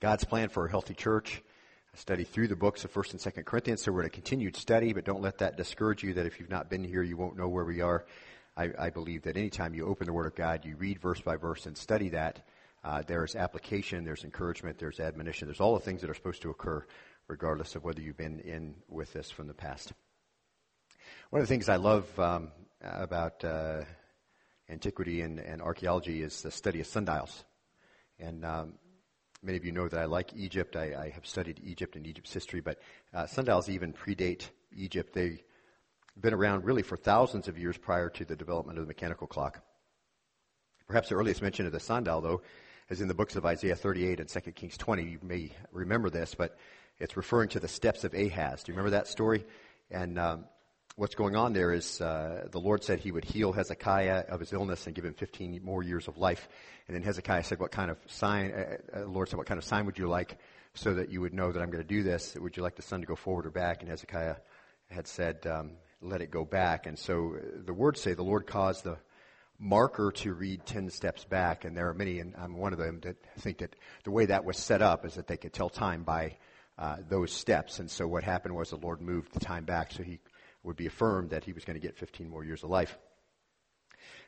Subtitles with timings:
[0.00, 1.42] God's plan for a healthy church.
[1.92, 4.54] I study through the books of 1st and 2nd Corinthians, so we're in a continued
[4.54, 7.36] study, but don't let that discourage you that if you've not been here, you won't
[7.36, 8.06] know where we are.
[8.56, 11.34] I, I believe that anytime you open the Word of God, you read verse by
[11.34, 12.46] verse and study that,
[12.84, 16.50] uh, there's application, there's encouragement, there's admonition, there's all the things that are supposed to
[16.50, 16.86] occur
[17.26, 19.92] regardless of whether you've been in with this from the past.
[21.30, 23.82] One of the things I love um, about uh,
[24.70, 27.44] antiquity and, and, archaeology is the study of sundials.
[28.20, 28.74] And um,
[29.42, 30.76] many of you know that I like Egypt.
[30.76, 32.78] I, I have studied Egypt and Egypt's history, but
[33.14, 35.14] uh, sundials even predate Egypt.
[35.14, 35.42] They've
[36.20, 39.60] been around really for thousands of years prior to the development of the mechanical clock.
[40.86, 42.42] Perhaps the earliest mention of the sundial, though,
[42.88, 45.02] is in the books of Isaiah 38 and 2 Kings 20.
[45.02, 46.56] You may remember this, but
[46.98, 48.62] it's referring to the steps of Ahaz.
[48.62, 49.44] Do you remember that story?
[49.90, 50.44] And um,
[50.98, 54.52] what's going on there is uh, the Lord said he would heal Hezekiah of his
[54.52, 56.48] illness and give him 15 more years of life.
[56.88, 59.64] And then Hezekiah said, "What kind of sign?" Uh, uh, Lord said, "What kind of
[59.64, 60.38] sign would you like,
[60.74, 62.34] so that you would know that I'm going to do this?
[62.34, 64.36] Would you like the sun to go forward or back?" And Hezekiah
[64.90, 68.48] had said, um, "Let it go back." And so uh, the words say the Lord
[68.48, 68.98] caused the
[69.60, 73.00] marker to read 10 steps back, and there are many, and I'm one of them,
[73.02, 76.02] that think that the way that was set up is that they could tell time
[76.02, 76.38] by
[76.76, 77.78] uh, those steps.
[77.80, 80.20] And so what happened was the Lord moved the time back so he
[80.68, 82.96] would be affirmed that he was going to get 15 more years of life.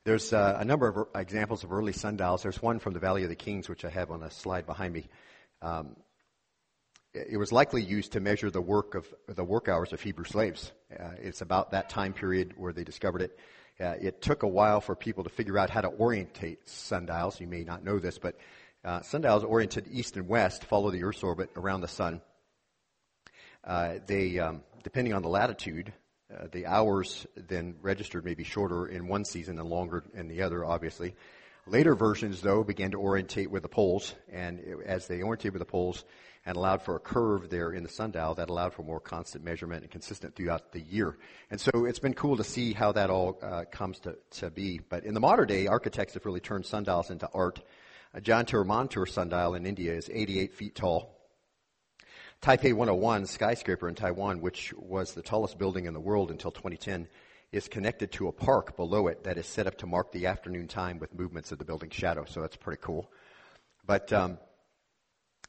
[0.05, 2.43] There's uh, a number of examples of early sundials.
[2.43, 4.95] There's one from the Valley of the Kings, which I have on a slide behind
[4.95, 5.09] me.
[5.61, 5.97] Um,
[7.13, 10.73] it was likely used to measure the work of the work hours of Hebrew slaves.
[10.91, 13.39] Uh, it's about that time period where they discovered it.
[13.79, 17.41] Uh, it took a while for people to figure out how to orientate sundials.
[17.41, 18.37] You may not know this, but
[18.85, 22.23] uh, sundials oriented east and west follow the Earth's orbit around the sun.
[23.63, 25.93] Uh, they, um, depending on the latitude,
[26.41, 30.43] uh, the hours then registered may be shorter in one season and longer in the
[30.43, 31.15] other, obviously.
[31.67, 35.67] Later versions, though, began to orientate with the poles, and as they oriented with the
[35.67, 36.05] poles,
[36.47, 39.83] and allowed for a curve there in the sundial that allowed for more constant measurement
[39.83, 41.19] and consistent throughout the year.
[41.51, 44.81] And so it's been cool to see how that all uh, comes to, to be.
[44.89, 47.61] But in the modern day, architects have really turned sundials into art.
[48.15, 51.20] A Jantar Mantar sundial in India is 88 feet tall.
[52.43, 57.07] Taipei 101 skyscraper in Taiwan, which was the tallest building in the world until 2010,
[57.53, 60.67] is connected to a park below it that is set up to mark the afternoon
[60.67, 62.25] time with movements of the building's shadow.
[62.25, 63.11] So that's pretty cool.
[63.85, 64.39] But um,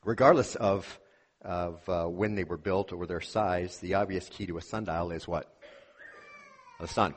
[0.04, 1.00] regardless of
[1.42, 5.12] of uh, when they were built or their size, the obvious key to a sundial
[5.12, 5.52] is what?
[6.80, 7.16] The sun,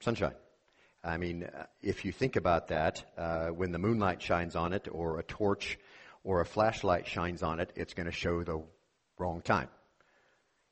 [0.00, 0.34] sunshine.
[1.04, 4.88] I mean, uh, if you think about that, uh, when the moonlight shines on it,
[4.90, 5.78] or a torch,
[6.24, 8.62] or a flashlight shines on it, it's going to show the
[9.18, 9.68] wrong time.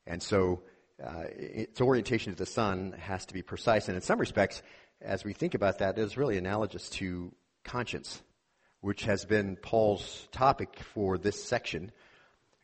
[0.05, 0.61] And so,
[1.03, 3.87] uh, its orientation to the sun has to be precise.
[3.87, 4.63] And in some respects,
[5.01, 7.31] as we think about that, it is really analogous to
[7.63, 8.21] conscience
[8.81, 11.91] which has been Paul's topic for this section.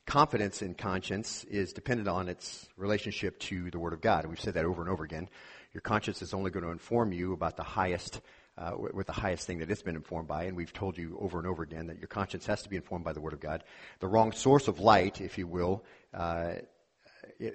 [0.06, 4.26] Confidence in conscience is dependent on its relationship to the Word of God.
[4.26, 5.30] We've said that over and over again.
[5.74, 8.22] Your conscience is only going to inform you about the highest,
[8.58, 11.40] uh, with the highest thing that it's been informed by, and we've told you over
[11.40, 13.64] and over again that your conscience has to be informed by the Word of God.
[14.00, 15.84] The wrong source of light, if you will,
[16.14, 16.54] uh,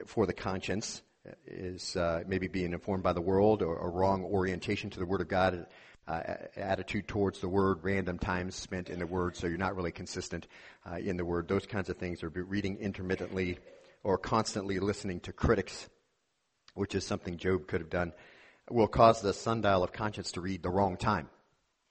[0.06, 1.03] for the conscience
[1.47, 5.20] is uh, maybe being informed by the world or a wrong orientation to the Word
[5.20, 5.66] of God
[6.08, 6.22] uh,
[6.56, 10.48] attitude towards the word, random times spent in the word, so you're not really consistent
[10.91, 11.47] uh, in the word.
[11.48, 13.58] Those kinds of things, or reading intermittently,
[14.03, 15.88] or constantly listening to critics,
[16.75, 18.12] which is something Job could have done,
[18.71, 21.29] will cause the sundial of conscience to read the wrong time,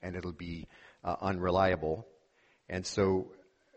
[0.01, 0.67] and it'll be
[1.03, 2.07] uh, unreliable.
[2.69, 3.31] And so,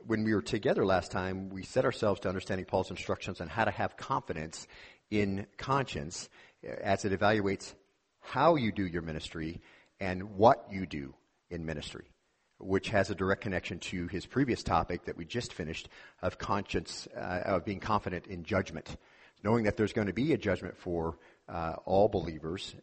[0.07, 3.65] when we were together last time, we set ourselves to understanding Paul's instructions on how
[3.65, 4.67] to have confidence
[5.11, 6.29] in conscience
[6.63, 7.75] as it evaluates
[8.21, 9.61] how you do your ministry
[9.99, 11.15] and what you do
[11.51, 12.07] in ministry,
[12.59, 15.89] which has a direct connection to his previous topic that we just finished
[16.23, 18.97] of conscience, uh, of being confident in judgment.
[19.43, 21.19] Knowing that there's going to be a judgment for
[21.51, 22.75] uh, all believers,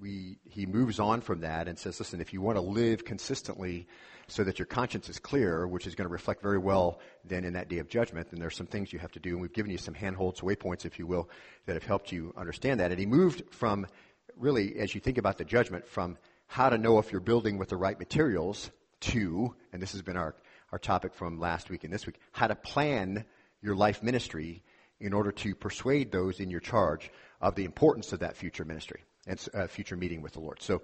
[0.00, 3.86] we, he moves on from that and says, listen, if you want to live consistently
[4.28, 7.54] so that your conscience is clear, which is going to reflect very well then in
[7.54, 9.30] that day of judgment, then there's some things you have to do.
[9.30, 11.28] And we've given you some handholds, waypoints, if you will,
[11.66, 12.90] that have helped you understand that.
[12.90, 13.86] And he moved from
[14.36, 16.16] really, as you think about the judgment, from
[16.46, 18.70] how to know if you're building with the right materials
[19.00, 20.34] to, and this has been our,
[20.72, 23.24] our topic from last week and this week, how to plan
[23.60, 24.62] your life ministry
[25.00, 29.02] in order to persuade those in your charge of the importance of that future ministry
[29.26, 30.62] and uh, future meeting with the Lord.
[30.62, 30.82] So,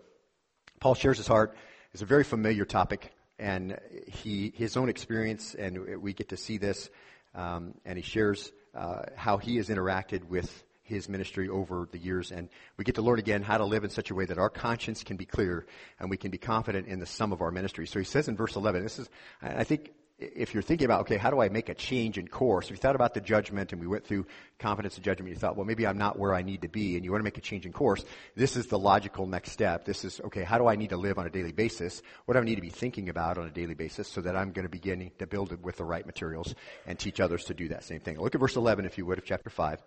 [0.81, 1.57] Paul shares his heart.
[1.93, 3.79] It's a very familiar topic, and
[4.09, 6.91] he his own experience, and we get to see this,
[7.35, 12.31] um, and he shares uh, how he has interacted with his ministry over the years.
[12.31, 14.51] And we get to learn again how to live in such a way that our
[14.51, 15.67] conscience can be clear
[15.99, 17.87] and we can be confident in the sum of our ministry.
[17.87, 19.09] So he says in verse 11, this is,
[19.43, 22.67] I think if you're thinking about, okay, how do I make a change in course?
[22.67, 24.27] If you thought about the judgment and we went through
[24.61, 27.05] confidence and judgment, you thought, well, maybe I'm not where I need to be and
[27.05, 28.05] you want to make a change in course.
[28.37, 29.85] This is the logical next step.
[29.85, 32.01] This is, okay, how do I need to live on a daily basis?
[32.27, 34.53] What do I need to be thinking about on a daily basis so that I'm
[34.53, 36.55] going to begin to build it with the right materials
[36.87, 38.21] and teach others to do that same thing?
[38.21, 39.83] Look at verse 11, if you would, of chapter 5.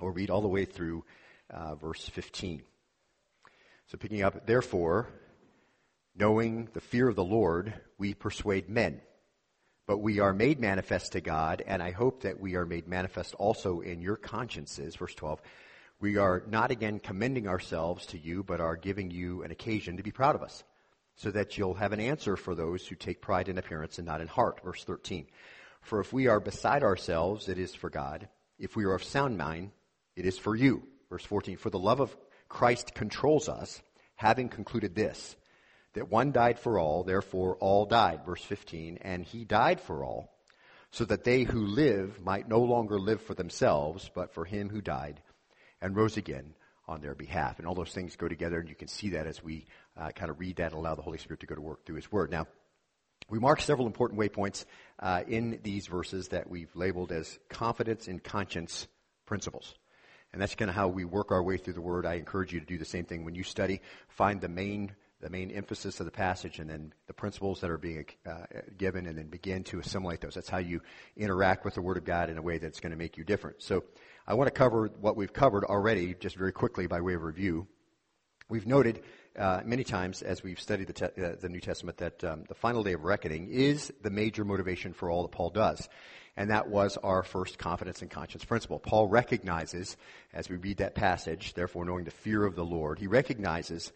[0.00, 1.04] We'll read all the way through
[1.50, 2.62] uh, verse 15.
[3.88, 5.08] So picking up, therefore,
[6.14, 9.00] knowing the fear of the Lord, we persuade men
[9.86, 13.34] but we are made manifest to God, and I hope that we are made manifest
[13.34, 14.96] also in your consciences.
[14.96, 15.40] Verse 12.
[16.00, 20.02] We are not again commending ourselves to you, but are giving you an occasion to
[20.02, 20.64] be proud of us,
[21.14, 24.20] so that you'll have an answer for those who take pride in appearance and not
[24.20, 24.60] in heart.
[24.64, 25.26] Verse 13.
[25.80, 28.28] For if we are beside ourselves, it is for God.
[28.58, 29.70] If we are of sound mind,
[30.16, 30.82] it is for you.
[31.10, 31.56] Verse 14.
[31.56, 32.16] For the love of
[32.48, 33.82] Christ controls us,
[34.14, 35.36] having concluded this
[35.94, 38.24] that one died for all, therefore all died.
[38.24, 38.98] Verse 15.
[39.02, 40.32] And he died for all,
[40.90, 44.80] so that they who live might no longer live for themselves, but for him who
[44.80, 45.20] died
[45.80, 46.54] and rose again
[46.88, 47.58] on their behalf.
[47.58, 49.66] And all those things go together, and you can see that as we
[49.96, 51.96] uh, kind of read that and allow the Holy Spirit to go to work through
[51.96, 52.30] his word.
[52.30, 52.46] Now,
[53.28, 54.64] we mark several important waypoints
[54.98, 58.86] uh, in these verses that we've labeled as confidence in conscience
[59.26, 59.74] principles.
[60.32, 62.06] And that's kind of how we work our way through the Word.
[62.06, 63.80] I encourage you to do the same thing when you study.
[64.08, 67.78] Find the main the main emphasis of the passage and then the principles that are
[67.78, 68.44] being uh,
[68.76, 70.34] given and then begin to assimilate those.
[70.34, 70.82] That's how you
[71.16, 73.62] interact with the Word of God in a way that's going to make you different.
[73.62, 73.84] So
[74.26, 77.68] I want to cover what we've covered already just very quickly by way of review.
[78.48, 79.02] We've noted
[79.38, 82.54] uh, many times as we've studied the, te- uh, the New Testament that um, the
[82.54, 85.88] final day of reckoning is the major motivation for all that Paul does.
[86.36, 88.78] And that was our first confidence and conscience principle.
[88.78, 89.96] Paul recognizes,
[90.32, 93.92] as we read that passage, therefore knowing the fear of the Lord, he recognizes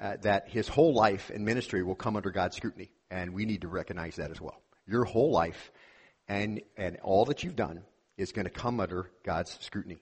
[0.00, 2.90] uh, that his whole life and ministry will come under God's scrutiny.
[3.10, 4.60] And we need to recognize that as well.
[4.86, 5.70] Your whole life
[6.28, 7.82] and, and all that you've done
[8.16, 9.98] is going to come under God's scrutiny.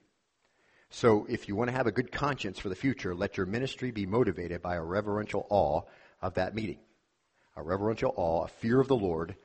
[0.89, 3.91] So if you want to have a good conscience for the future, let your ministry
[3.91, 5.81] be motivated by a reverential awe
[6.21, 6.79] of that meeting.
[7.57, 9.35] A reverential awe, a fear of the Lord,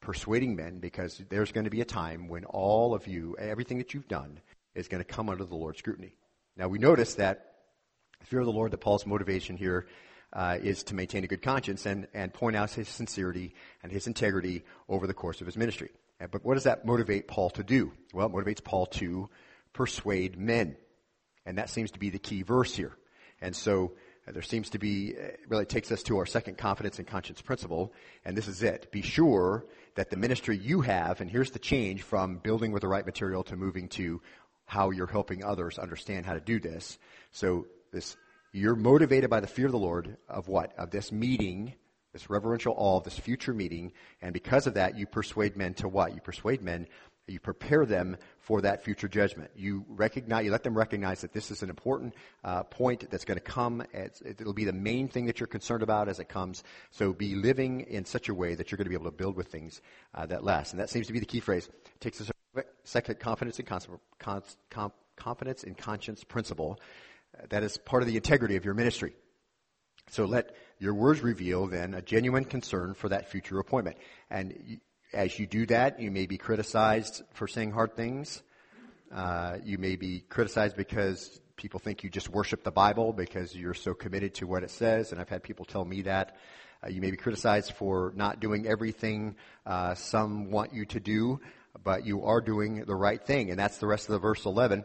[0.00, 3.94] persuading men, because there's going to be a time when all of you, everything that
[3.94, 4.40] you've done,
[4.74, 6.14] is going to come under the Lord's scrutiny.
[6.56, 7.47] Now we notice that
[8.26, 9.86] fear of the Lord, that Paul's motivation here
[10.32, 14.06] uh, is to maintain a good conscience and, and point out his sincerity and his
[14.06, 15.90] integrity over the course of his ministry.
[16.20, 17.92] Uh, but what does that motivate Paul to do?
[18.12, 19.30] Well, it motivates Paul to
[19.72, 20.76] persuade men.
[21.46, 22.96] And that seems to be the key verse here.
[23.40, 23.92] And so
[24.26, 27.40] uh, there seems to be, uh, really takes us to our second confidence and conscience
[27.40, 27.94] principle.
[28.24, 28.90] And this is it.
[28.92, 32.88] Be sure that the ministry you have, and here's the change from building with the
[32.88, 34.20] right material to moving to
[34.66, 36.98] how you're helping others understand how to do this.
[37.32, 38.16] So this,
[38.52, 40.76] you're motivated by the fear of the Lord of what?
[40.78, 41.74] Of this meeting,
[42.12, 43.92] this reverential awe of this future meeting,
[44.22, 46.14] and because of that, you persuade men to what?
[46.14, 46.86] You persuade men,
[47.28, 49.50] you prepare them for that future judgment.
[49.54, 53.36] You recognize, you let them recognize that this is an important uh, point that's going
[53.36, 53.82] to come.
[53.92, 56.64] It's, it'll be the main thing that you're concerned about as it comes.
[56.90, 59.36] So be living in such a way that you're going to be able to build
[59.36, 59.82] with things
[60.14, 60.72] uh, that last.
[60.72, 61.66] And that seems to be the key phrase.
[61.66, 62.30] It takes us
[62.84, 63.68] second confidence and
[65.16, 66.80] confidence in conscience principle
[67.50, 69.14] that is part of the integrity of your ministry.
[70.10, 73.96] So let your words reveal then a genuine concern for that future appointment.
[74.30, 74.80] And
[75.12, 78.42] as you do that, you may be criticized for saying hard things.
[79.12, 83.74] Uh, you may be criticized because people think you just worship the Bible because you're
[83.74, 85.12] so committed to what it says.
[85.12, 86.36] And I've had people tell me that.
[86.84, 89.34] Uh, you may be criticized for not doing everything
[89.66, 91.40] uh, some want you to do,
[91.82, 93.50] but you are doing the right thing.
[93.50, 94.84] And that's the rest of the verse 11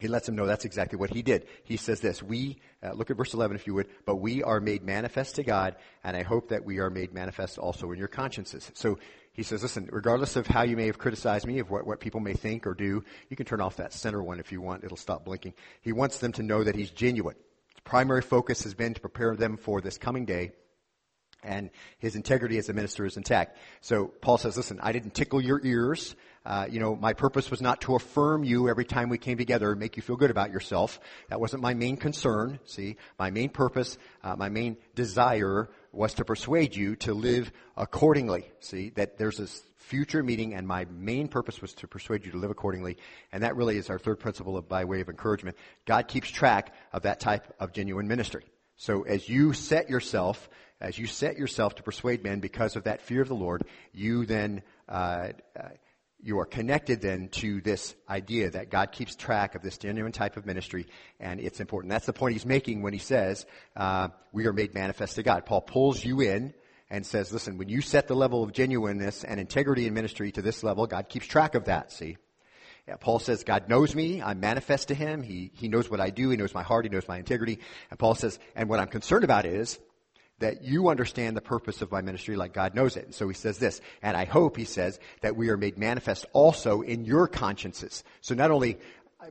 [0.00, 1.46] he lets him know that's exactly what he did.
[1.62, 4.58] He says this, we, uh, look at verse 11 if you would, but we are
[4.58, 8.08] made manifest to God, and I hope that we are made manifest also in your
[8.08, 8.70] consciences.
[8.74, 8.98] So
[9.32, 12.20] he says, listen, regardless of how you may have criticized me, of what, what people
[12.20, 14.84] may think or do, you can turn off that center one if you want.
[14.84, 15.52] It'll stop blinking.
[15.82, 17.36] He wants them to know that he's genuine.
[17.68, 20.52] His primary focus has been to prepare them for this coming day,
[21.42, 23.58] and his integrity as a minister is intact.
[23.82, 26.16] So Paul says, listen, I didn't tickle your ears.
[26.44, 29.70] Uh, you know, my purpose was not to affirm you every time we came together
[29.70, 30.98] and make you feel good about yourself.
[31.28, 32.58] That wasn't my main concern.
[32.64, 38.50] See, my main purpose, uh, my main desire was to persuade you to live accordingly.
[38.60, 42.38] See, that there's this future meeting and my main purpose was to persuade you to
[42.38, 42.96] live accordingly.
[43.32, 45.56] And that really is our third principle of, by way of encouragement.
[45.84, 48.44] God keeps track of that type of genuine ministry.
[48.76, 50.48] So as you set yourself,
[50.80, 54.24] as you set yourself to persuade men because of that fear of the Lord, you
[54.24, 55.28] then, uh,
[55.58, 55.68] uh
[56.22, 60.36] you are connected then to this idea that God keeps track of this genuine type
[60.36, 60.86] of ministry,
[61.18, 61.90] and it's important.
[61.90, 63.46] That's the point he's making when he says
[63.76, 65.46] uh, we are made manifest to God.
[65.46, 66.54] Paul pulls you in
[66.90, 70.42] and says, listen, when you set the level of genuineness and integrity in ministry to
[70.42, 72.16] this level, God keeps track of that, see?
[72.88, 74.20] Yeah, Paul says, God knows me.
[74.20, 75.22] I'm manifest to him.
[75.22, 76.30] He, he knows what I do.
[76.30, 76.84] He knows my heart.
[76.84, 77.60] He knows my integrity.
[77.90, 79.78] And Paul says, and what I'm concerned about is
[80.40, 83.04] that you understand the purpose of my ministry like God knows it.
[83.04, 86.26] And so he says this, and I hope, he says, that we are made manifest
[86.32, 88.02] also in your consciences.
[88.20, 88.78] So not only,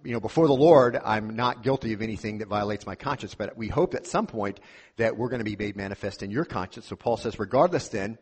[0.04, 3.58] you know, before the Lord, I'm not guilty of anything that violates my conscience, but
[3.58, 4.60] we hope at some point
[4.98, 6.86] that we're going to be made manifest in your conscience.
[6.86, 8.18] So Paul says, regardless then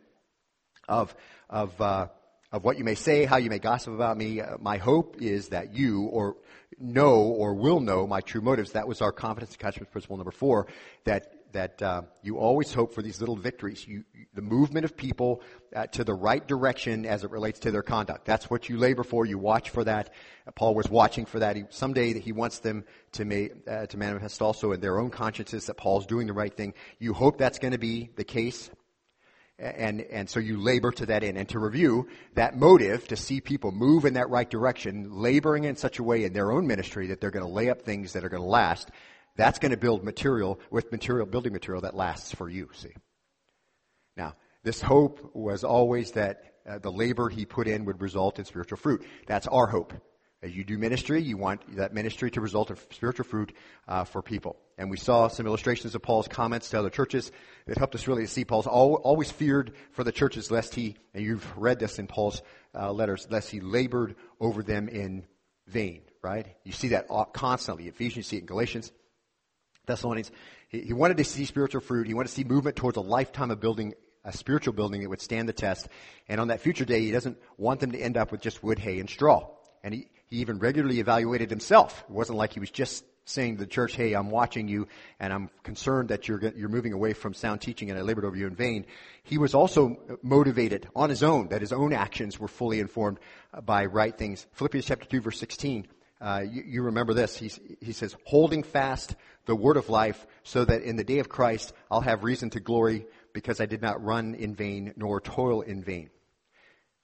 [0.88, 1.14] of,
[1.48, 2.08] of, uh,
[2.50, 4.40] of what you may say, how you may gossip about me.
[4.40, 6.36] Uh, my hope is that you or
[6.78, 8.72] know or will know my true motives.
[8.72, 10.66] That was our confidence attachment principle number four.
[11.04, 13.86] That that uh, you always hope for these little victories.
[13.86, 15.42] You, the movement of people
[15.74, 18.24] uh, to the right direction as it relates to their conduct.
[18.24, 19.26] That's what you labor for.
[19.26, 20.10] You watch for that.
[20.46, 21.56] Uh, Paul was watching for that.
[21.56, 25.66] He, someday he wants them to, ma- uh, to manifest also in their own consciences
[25.66, 26.74] that Paul's doing the right thing.
[26.98, 28.70] You hope that's going to be the case.
[29.58, 31.36] And, and so you labor to that end.
[31.36, 35.74] And to review, that motive to see people move in that right direction, laboring in
[35.74, 38.24] such a way in their own ministry that they're going to lay up things that
[38.24, 38.88] are going to last,
[39.38, 42.92] that's going to build material with material, building material that lasts for you, see.
[44.16, 48.44] Now, this hope was always that uh, the labor he put in would result in
[48.44, 49.06] spiritual fruit.
[49.26, 49.94] That's our hope.
[50.42, 53.52] As you do ministry, you want that ministry to result in spiritual fruit
[53.86, 54.56] uh, for people.
[54.76, 57.32] And we saw some illustrations of Paul's comments to other churches
[57.66, 61.46] that helped us really see Paul's always feared for the churches lest he, and you've
[61.56, 62.42] read this in Paul's
[62.74, 65.26] uh, letters, lest he labored over them in
[65.66, 66.46] vain, right?
[66.64, 67.88] You see that constantly.
[67.88, 68.92] Ephesians, you see it in Galatians,
[69.88, 70.30] Thessalonians.
[70.68, 72.06] He, he wanted to see spiritual fruit.
[72.06, 75.20] He wanted to see movement towards a lifetime of building a spiritual building that would
[75.20, 75.88] stand the test.
[76.28, 78.78] And on that future day, he doesn't want them to end up with just wood,
[78.78, 79.48] hay, and straw.
[79.82, 82.04] And he, he even regularly evaluated himself.
[82.08, 84.88] It wasn't like he was just saying to the church, hey, I'm watching you
[85.20, 88.36] and I'm concerned that you're, you're moving away from sound teaching and I labored over
[88.36, 88.86] you in vain.
[89.22, 93.18] He was also motivated on his own, that his own actions were fully informed
[93.64, 94.46] by right things.
[94.52, 95.86] Philippians chapter 2 verse 16,
[96.20, 97.36] uh, you, you, remember this.
[97.36, 99.14] He's, he says, holding fast
[99.46, 102.60] the word of life so that in the day of Christ I'll have reason to
[102.60, 106.10] glory because I did not run in vain nor toil in vain.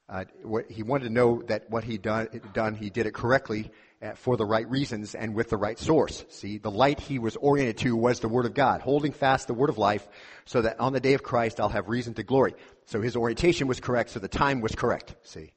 [0.08, 3.70] Uh, what, he wanted to know that what he'd done, done, he did it correctly
[4.02, 6.24] uh, for the right reasons and with the right source.
[6.28, 9.54] See, the light he was oriented to was the Word of God, holding fast the
[9.54, 10.06] Word of life
[10.44, 12.54] so that on the day of Christ I'll have reason to glory.
[12.84, 15.14] So his orientation was correct, so the time was correct.
[15.22, 15.52] See,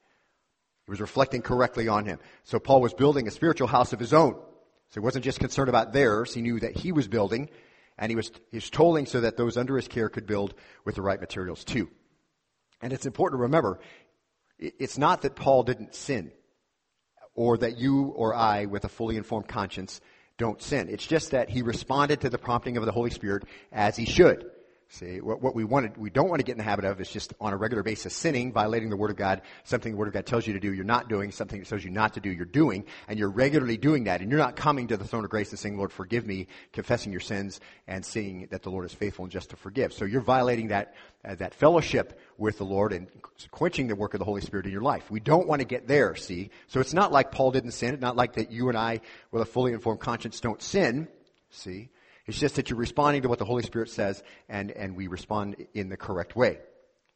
[0.87, 2.17] he was reflecting correctly on him.
[2.45, 4.33] So Paul was building a spiritual house of his own.
[4.33, 7.49] So he wasn't just concerned about theirs, he knew that he was building,
[7.97, 10.53] and he was, he was tolling so that those under his care could build
[10.85, 11.89] with the right materials too.
[12.81, 13.81] And it's important to remember,
[14.57, 16.31] it's not that Paul didn't sin,
[17.35, 19.99] or that you or I, with a fully informed conscience,
[20.37, 20.87] don't sin.
[20.89, 24.49] It's just that he responded to the prompting of the Holy Spirit as he should.
[24.89, 27.09] See, what, what we wanted, we don't want to get in the habit of is
[27.09, 30.13] just on a regular basis sinning, violating the Word of God, something the Word of
[30.13, 32.31] God tells you to do, you're not doing, something it tells you not to do,
[32.31, 35.29] you're doing, and you're regularly doing that, and you're not coming to the throne of
[35.29, 38.93] grace and saying, Lord, forgive me, confessing your sins, and seeing that the Lord is
[38.93, 39.91] faithful and just to forgive.
[39.91, 40.93] So you're violating that,
[41.25, 43.07] uh, that fellowship with the Lord and
[43.51, 45.11] quenching the work of the Holy Spirit in your life.
[45.11, 46.49] We don't want to get there, see?
[46.67, 49.01] So it's not like Paul didn't sin, it's not like that you and I,
[49.31, 51.09] with a fully informed conscience, don't sin,
[51.49, 51.89] see?
[52.27, 55.55] It's just that you're responding to what the Holy Spirit says and, and we respond
[55.73, 56.59] in the correct way.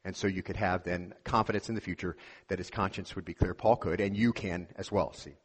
[0.04, 2.16] And so you could have then confidence in the future
[2.48, 3.54] that his conscience would be clear.
[3.54, 5.36] Paul could, and you can as well, see.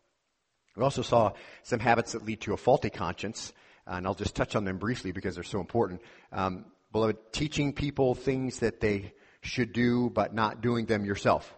[0.76, 1.32] We also saw
[1.62, 3.52] some habits that lead to a faulty conscience,
[3.86, 6.00] and I'll just touch on them briefly because they're so important.
[6.32, 11.52] Um, beloved, teaching people things that they should do but not doing them yourself.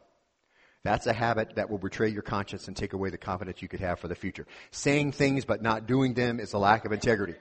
[0.82, 3.80] That's a habit that will betray your conscience and take away the confidence you could
[3.80, 4.46] have for the future.
[4.70, 7.34] Saying things but not doing them is a lack of integrity.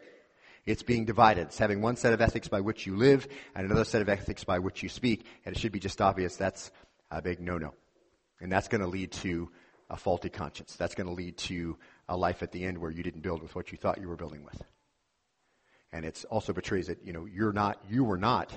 [0.68, 1.48] It's being divided.
[1.48, 4.44] It's having one set of ethics by which you live and another set of ethics
[4.44, 5.26] by which you speak.
[5.46, 6.72] And it should be just obvious that's
[7.10, 7.74] a big no-no.
[8.42, 9.50] And that's going to lead to
[9.90, 10.76] a faulty conscience.
[10.76, 11.78] That's going to lead to
[12.10, 14.18] a life at the end where you didn't build with what you thought you were
[14.18, 14.62] building with.
[15.94, 18.52] And it also betrays that, you know, you're not, you were not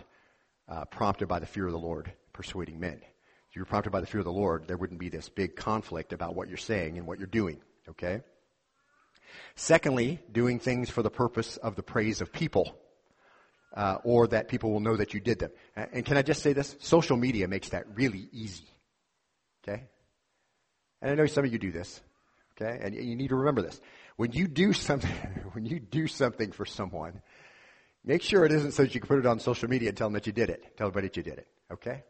[0.68, 3.00] uh, prompted by the fear of the Lord persuading men.
[3.48, 5.54] If you were prompted by the fear of the Lord, there wouldn't be this big
[5.54, 7.60] conflict about what you're saying and what you're doing.
[7.88, 8.20] Okay?
[9.54, 12.76] Secondly, doing things for the purpose of the praise of people.
[13.72, 15.52] Uh, or that people will know that you did them.
[15.76, 16.74] And can I just say this?
[16.80, 18.64] Social media makes that really easy.
[19.62, 19.84] Okay?
[21.00, 22.00] And I know some of you do this.
[22.60, 22.80] Okay?
[22.82, 23.80] And you need to remember this.
[24.16, 25.10] When you do something,
[25.52, 27.22] when you do something for someone,
[28.04, 30.08] make sure it isn't so that you can put it on social media and tell
[30.08, 30.76] them that you did it.
[30.76, 31.46] Tell everybody that you did it.
[31.72, 32.02] Okay?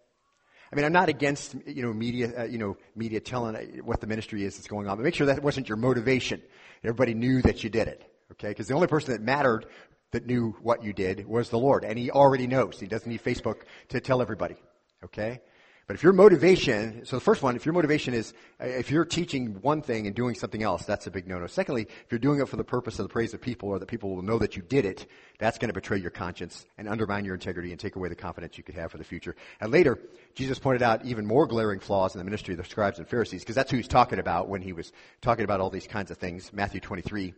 [0.73, 4.07] I mean, I'm not against, you know, media, uh, you know, media telling what the
[4.07, 6.41] ministry is that's going on, but make sure that wasn't your motivation.
[6.85, 8.05] Everybody knew that you did it.
[8.33, 8.49] Okay?
[8.49, 9.67] Because the only person that mattered
[10.13, 12.79] that knew what you did was the Lord, and He already knows.
[12.79, 14.57] He doesn't need Facebook to tell everybody.
[15.05, 15.41] Okay?
[15.91, 19.61] But if your motivation, so the first one, if your motivation is, if you're teaching
[19.61, 21.49] one thing and doing something else, that's a big no-no.
[21.49, 23.87] Secondly, if you're doing it for the purpose of the praise of people or that
[23.87, 25.07] people will know that you did it,
[25.41, 28.57] that's going to betray your conscience and undermine your integrity and take away the confidence
[28.57, 29.35] you could have for the future.
[29.61, 29.99] And later,
[30.37, 33.43] Jesus pointed out even more glaring flaws in the ministry of the scribes and Pharisees,
[33.43, 34.93] because that's who he's talking about when he was
[35.23, 36.53] talking about all these kinds of things.
[36.53, 37.35] Matthew 23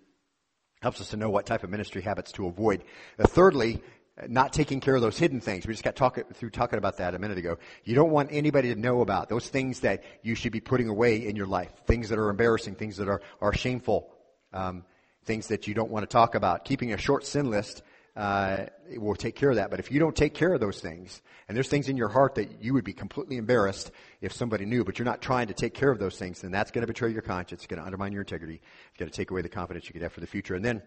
[0.82, 2.85] helps us to know what type of ministry habits to avoid.
[3.18, 3.82] Uh, thirdly,
[4.29, 5.67] not taking care of those hidden things.
[5.67, 5.97] We just got
[6.35, 7.59] through talking about that a minute ago.
[7.85, 11.26] You don't want anybody to know about those things that you should be putting away
[11.26, 11.71] in your life.
[11.87, 14.12] Things that are embarrassing, things that are, are shameful,
[14.52, 14.85] um,
[15.25, 16.64] things that you don't want to talk about.
[16.64, 17.83] Keeping a short sin list
[18.17, 19.71] uh, will take care of that.
[19.71, 22.35] But if you don't take care of those things, and there's things in your heart
[22.37, 25.75] that you would be completely embarrassed if somebody knew, but you're not trying to take
[25.75, 28.12] care of those things, then that's going to betray your conscience, it's going to undermine
[28.12, 28.61] your integrity,
[28.91, 30.55] it's going to take away the confidence you could have for the future.
[30.55, 30.83] And then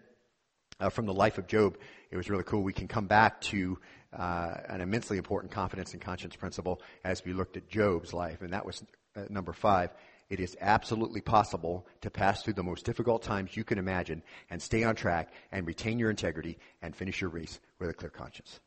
[0.80, 1.78] uh, from the life of Job,
[2.10, 2.62] it was really cool.
[2.62, 3.78] We can come back to
[4.12, 8.52] uh, an immensely important confidence and conscience principle as we looked at Job's life, and
[8.52, 8.82] that was
[9.16, 9.90] uh, number five.
[10.28, 14.60] It is absolutely possible to pass through the most difficult times you can imagine and
[14.60, 18.58] stay on track and retain your integrity and finish your race with a clear conscience.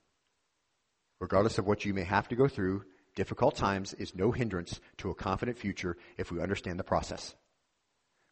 [1.20, 2.86] Regardless of what you may have to go through,
[3.16, 7.36] difficult times is no hindrance to a confident future if we understand the process.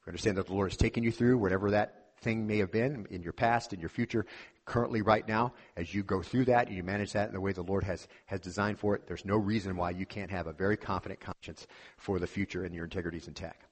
[0.06, 3.08] We understand that the Lord has taken you through whatever that thing may have been
[3.10, 4.26] in your past, in your future,
[4.66, 7.54] currently right now, as you go through that and you manage that in the way
[7.54, 10.54] the Lord has, has designed for it, there's no reason why you can't have a
[10.54, 11.66] very confident conscience
[11.98, 13.66] for the future and your integrity is intact.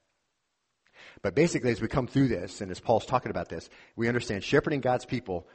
[1.22, 4.44] But basically, as we come through this, and as Paul's talking about this, we understand
[4.44, 5.48] shepherding God's people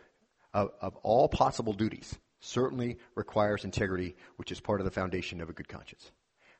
[0.52, 5.48] of, of all possible duties certainly requires integrity, which is part of the foundation of
[5.48, 6.10] a good conscience.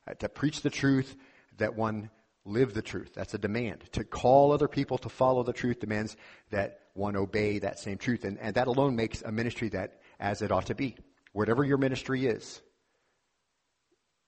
[0.07, 1.15] Uh, to preach the truth
[1.57, 2.09] that one
[2.45, 3.11] live the truth.
[3.13, 3.83] That's a demand.
[3.93, 6.15] To call other people to follow the truth demands
[6.49, 8.23] that one obey that same truth.
[8.23, 10.95] And, and that alone makes a ministry that as it ought to be.
[11.33, 12.61] Whatever your ministry is,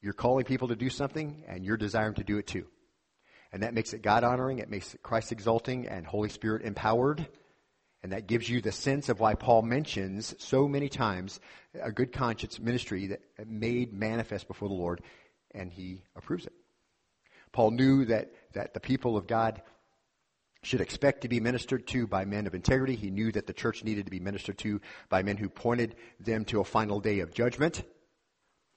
[0.01, 2.67] you're calling people to do something and you're desiring to do it too.
[3.51, 7.27] And that makes it God honoring, it makes it Christ exalting and Holy Spirit empowered.
[8.01, 11.39] And that gives you the sense of why Paul mentions so many times
[11.81, 15.01] a good conscience ministry that made manifest before the Lord,
[15.51, 16.53] and he approves it.
[17.53, 19.61] Paul knew that, that the people of God
[20.63, 22.95] should expect to be ministered to by men of integrity.
[22.95, 26.45] He knew that the church needed to be ministered to by men who pointed them
[26.45, 27.83] to a final day of judgment.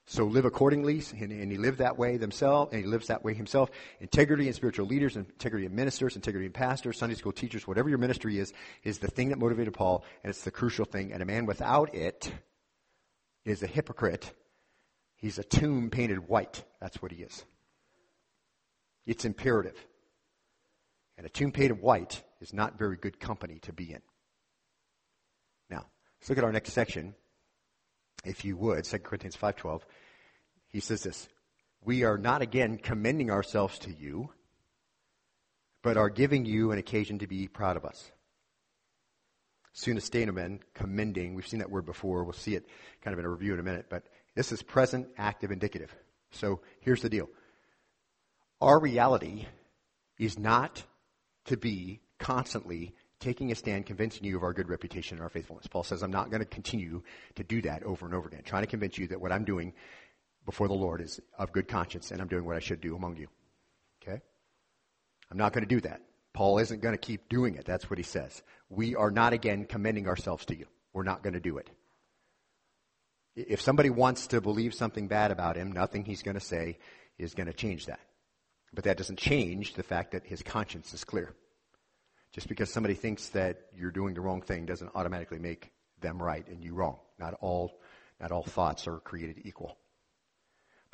[0.08, 3.34] So live accordingly, and, and he lived that way themselves, and he lives that way
[3.34, 3.70] himself.
[3.98, 7.98] Integrity in spiritual leaders, integrity in ministers, integrity in pastors, Sunday school teachers, whatever your
[7.98, 8.52] ministry is,
[8.84, 11.12] is the thing that motivated Paul, and it's the crucial thing.
[11.12, 12.32] And a man without it
[13.44, 14.32] is a hypocrite.
[15.16, 16.62] He's a tomb painted white.
[16.80, 17.44] That's what he is.
[19.06, 19.76] It's imperative.
[21.16, 24.02] And a tomb painted white is not very good company to be in.
[25.70, 25.86] Now,
[26.20, 27.14] let's look at our next section.
[28.24, 29.82] If you would, 2 Corinthians 5.12.
[30.68, 31.28] He says this,
[31.82, 34.30] We are not again commending ourselves to you,
[35.82, 38.10] but are giving you an occasion to be proud of us.
[39.74, 42.24] Sunastanomen, commending, we've seen that word before.
[42.24, 42.66] We'll see it
[43.02, 45.94] kind of in a review in a minute, but this is present, active, indicative.
[46.30, 47.28] So here's the deal.
[48.66, 49.46] Our reality
[50.18, 50.82] is not
[51.44, 55.68] to be constantly taking a stand, convincing you of our good reputation and our faithfulness.
[55.68, 57.04] Paul says, I'm not going to continue
[57.36, 59.72] to do that over and over again, trying to convince you that what I'm doing
[60.44, 63.18] before the Lord is of good conscience and I'm doing what I should do among
[63.18, 63.28] you.
[64.02, 64.20] Okay?
[65.30, 66.00] I'm not going to do that.
[66.32, 67.66] Paul isn't going to keep doing it.
[67.66, 68.42] That's what he says.
[68.68, 70.66] We are not again commending ourselves to you.
[70.92, 71.70] We're not going to do it.
[73.36, 76.78] If somebody wants to believe something bad about him, nothing he's going to say
[77.16, 78.00] is going to change that.
[78.76, 81.34] But that doesn't change the fact that his conscience is clear.
[82.32, 86.46] Just because somebody thinks that you're doing the wrong thing doesn't automatically make them right
[86.46, 86.98] and you wrong.
[87.18, 87.80] Not all,
[88.20, 89.78] not all thoughts are created equal.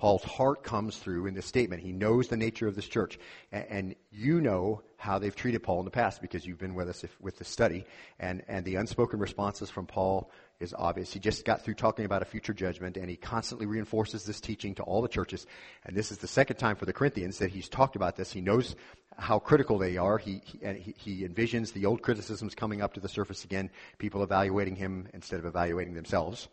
[0.03, 1.81] Paul's heart comes through in this statement.
[1.81, 3.21] He knows the nature of this church.
[3.53, 7.05] And, you know how they've treated Paul in the past because you've been with us
[7.05, 7.87] if, with the study.
[8.19, 11.12] And, and the unspoken responses from Paul is obvious.
[11.12, 14.75] He just got through talking about a future judgment and he constantly reinforces this teaching
[14.75, 15.47] to all the churches.
[15.87, 18.33] And this is the second time for the Corinthians that he's talked about this.
[18.33, 18.75] He knows
[19.17, 20.19] how critical they are.
[20.19, 24.75] He, he, he envisions the old criticisms coming up to the surface again, people evaluating
[24.75, 26.49] him instead of evaluating themselves.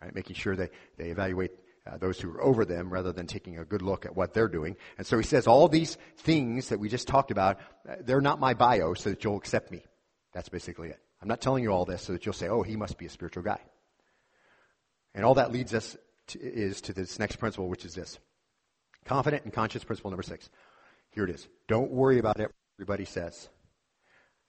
[0.00, 0.14] Right?
[0.14, 1.52] Making sure that they evaluate
[1.86, 4.48] uh, those who are over them rather than taking a good look at what they're
[4.48, 4.76] doing.
[4.98, 8.40] And so he says all these things that we just talked about, uh, they're not
[8.40, 9.84] my bio so that you'll accept me.
[10.32, 10.98] That's basically it.
[11.20, 13.10] I'm not telling you all this so that you'll say, oh, he must be a
[13.10, 13.60] spiritual guy.
[15.14, 15.96] And all that leads us
[16.28, 18.18] to, is to this next principle, which is this.
[19.04, 20.48] Confident and conscious principle number six.
[21.10, 21.46] Here it is.
[21.68, 22.50] Don't worry about it.
[22.78, 23.48] Everybody says.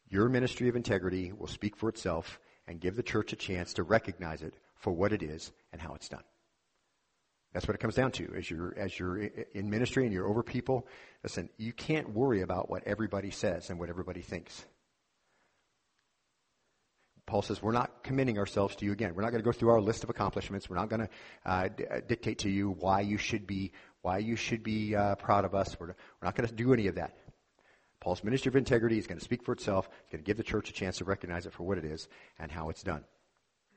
[0.08, 3.84] Your ministry of integrity will speak for itself, and give the church a chance to
[3.84, 6.24] recognize it for what it is and how it's done.
[7.54, 8.34] That's what it comes down to.
[8.36, 10.88] As you're, as you're in ministry and you're over people,
[11.22, 14.66] listen, you can't worry about what everybody says and what everybody thinks.
[17.26, 19.14] Paul says, we're not committing ourselves to you again.
[19.16, 20.70] We're not going to go through our list of accomplishments.
[20.70, 21.10] We're not going to
[21.46, 25.16] uh, d- uh, dictate to you why you should be, why you should be uh,
[25.16, 25.80] proud of us.
[25.80, 27.16] We're, we're not going to do any of that.
[28.02, 29.88] Paul's ministry of integrity is going to speak for itself.
[30.02, 32.10] It's going to give the church a chance to recognize it for what it is
[32.38, 33.06] and how it's done.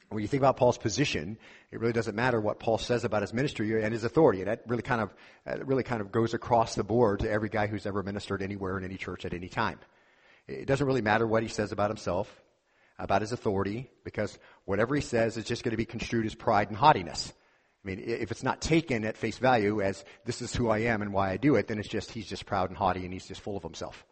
[0.08, 1.36] When you think about Paul's position,
[1.72, 4.40] it really doesn't matter what Paul says about his ministry and his authority.
[4.40, 5.12] And that really kind of,
[5.66, 8.84] really kind of goes across the board to every guy who's ever ministered anywhere in
[8.84, 9.80] any church at any time.
[10.46, 12.30] It doesn't really matter what he says about himself
[12.98, 16.68] about his authority because whatever he says is just going to be construed as pride
[16.68, 17.32] and haughtiness.
[17.84, 21.02] I mean, if it's not taken at face value as this is who I am
[21.02, 23.26] and why I do it, then it's just, he's just proud and haughty and he's
[23.26, 24.04] just full of himself.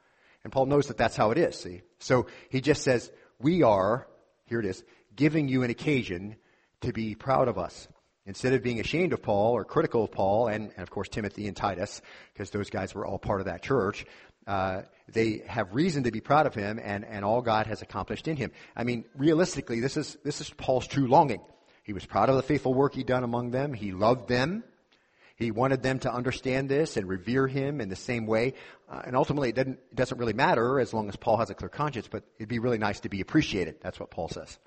[0.44, 1.82] And Paul knows that that's how it is, see?
[1.98, 4.06] So he just says, we are,
[4.46, 4.84] here it is,
[5.16, 6.36] giving you an occasion
[6.80, 7.88] to be proud of us.
[8.26, 11.46] Instead of being ashamed of Paul or critical of Paul and, and of course Timothy
[11.46, 12.00] and Titus,
[12.32, 14.06] because those guys were all part of that church,
[14.46, 18.26] uh, they have reason to be proud of him and, and all God has accomplished
[18.26, 18.50] in him.
[18.74, 21.40] I mean, realistically, this is, this is Paul's true longing.
[21.82, 23.74] He was proud of the faithful work he'd done among them.
[23.74, 24.64] He loved them.
[25.36, 28.54] He wanted them to understand this and revere him in the same way.
[28.88, 31.54] Uh, and ultimately, it, doesn't, it doesn't really matter as long as Paul has a
[31.54, 33.76] clear conscience, but it'd be really nice to be appreciated.
[33.82, 34.58] That's what Paul says.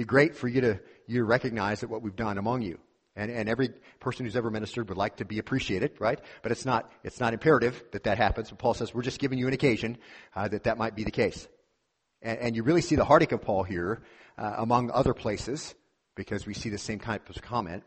[0.00, 2.78] Be great for you to, you recognize that what we've done among you.
[3.16, 3.68] And, and every
[4.00, 6.18] person who's ever ministered would like to be appreciated, right?
[6.40, 8.48] But it's not, it's not imperative that that happens.
[8.48, 9.98] But Paul says, we're just giving you an occasion
[10.34, 11.46] uh, that that might be the case.
[12.22, 14.00] And, and, you really see the heartache of Paul here,
[14.38, 15.74] uh, among other places,
[16.14, 17.84] because we see the same kind of comment.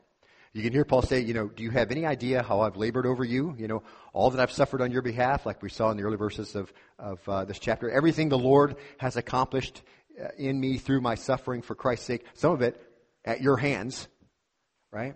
[0.54, 3.08] You can hear Paul say, you know, do you have any idea how I've labored
[3.08, 3.56] over you?
[3.58, 3.82] You know,
[4.14, 6.72] all that I've suffered on your behalf, like we saw in the early verses of,
[7.00, 7.90] of uh, this chapter.
[7.90, 9.82] Everything the Lord has accomplished
[10.38, 12.26] in me through my suffering for Christ's sake.
[12.34, 12.82] Some of it
[13.26, 14.08] at your hands
[14.94, 15.16] right?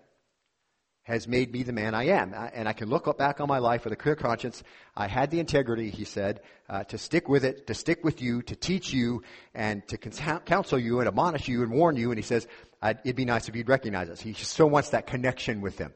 [1.04, 2.34] Has made me the man I am.
[2.34, 4.62] And I can look back on my life with a clear conscience.
[4.96, 8.42] I had the integrity, he said, uh, to stick with it, to stick with you,
[8.42, 12.10] to teach you, and to counsel you and admonish you and warn you.
[12.12, 12.46] And he says,
[12.84, 14.20] it'd be nice if you'd recognize us.
[14.20, 15.94] He so wants that connection with them.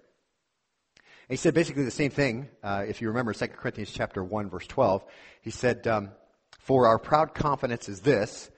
[1.28, 2.50] He said basically the same thing.
[2.62, 5.04] Uh, if you remember 2 Corinthians chapter 1 verse 12,
[5.42, 6.12] he said, um,
[6.60, 8.51] for our proud confidence is this,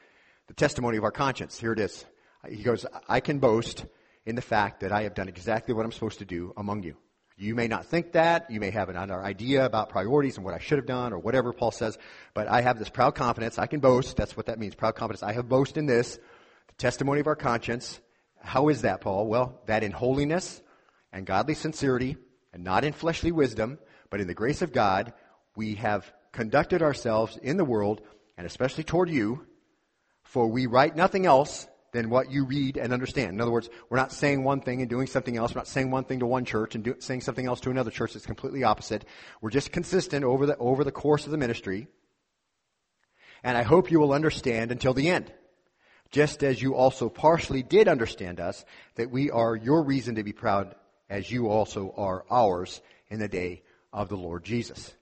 [0.53, 1.57] the testimony of our conscience.
[1.57, 2.05] Here it is.
[2.47, 3.85] He goes, I can boast
[4.23, 6.95] in the fact that I have done exactly what I'm supposed to do among you.
[7.37, 8.51] You may not think that.
[8.51, 11.53] You may have an idea about priorities and what I should have done or whatever
[11.53, 11.97] Paul says,
[12.35, 13.57] but I have this proud confidence.
[13.57, 14.15] I can boast.
[14.15, 14.75] That's what that means.
[14.75, 15.23] Proud confidence.
[15.23, 16.19] I have boast in this,
[16.67, 17.99] the testimony of our conscience.
[18.39, 19.25] How is that, Paul?
[19.25, 20.61] Well, that in holiness
[21.11, 22.15] and godly sincerity
[22.53, 23.79] and not in fleshly wisdom,
[24.11, 25.13] but in the grace of God,
[25.55, 28.01] we have conducted ourselves in the world
[28.37, 29.47] and especially toward you,
[30.33, 33.29] for we write nothing else than what you read and understand.
[33.29, 35.53] In other words, we're not saying one thing and doing something else.
[35.53, 37.91] We're not saying one thing to one church and do, saying something else to another
[37.91, 39.05] church that's completely opposite.
[39.41, 41.87] We're just consistent over the, over the course of the ministry.
[43.43, 45.31] And I hope you will understand until the end.
[46.09, 48.65] Just as you also partially did understand us,
[48.95, 50.73] that we are your reason to be proud
[51.11, 54.95] as you also are ours in the day of the Lord Jesus.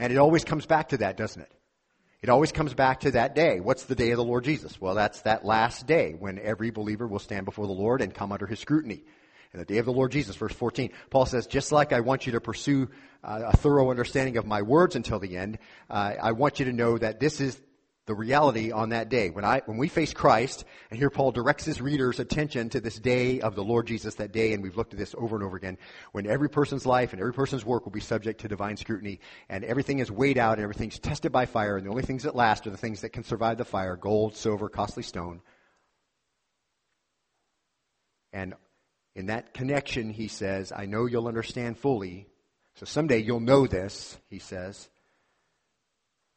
[0.00, 1.52] And it always comes back to that, doesn't it?
[2.24, 3.60] It always comes back to that day.
[3.60, 4.80] What's the day of the Lord Jesus?
[4.80, 8.32] Well, that's that last day when every believer will stand before the Lord and come
[8.32, 9.04] under his scrutiny.
[9.52, 12.24] And the day of the Lord Jesus, verse 14, Paul says, just like I want
[12.24, 12.88] you to pursue
[13.22, 15.58] uh, a thorough understanding of my words until the end,
[15.90, 17.60] uh, I want you to know that this is
[18.06, 19.30] the reality on that day.
[19.30, 22.98] When I, when we face Christ, and here Paul directs his readers' attention to this
[22.98, 25.56] day of the Lord Jesus, that day, and we've looked at this over and over
[25.56, 25.78] again,
[26.12, 29.64] when every person's life and every person's work will be subject to divine scrutiny, and
[29.64, 32.66] everything is weighed out, and everything's tested by fire, and the only things that last
[32.66, 35.40] are the things that can survive the fire, gold, silver, costly stone.
[38.34, 38.54] And
[39.14, 42.26] in that connection, he says, I know you'll understand fully,
[42.74, 44.90] so someday you'll know this, he says,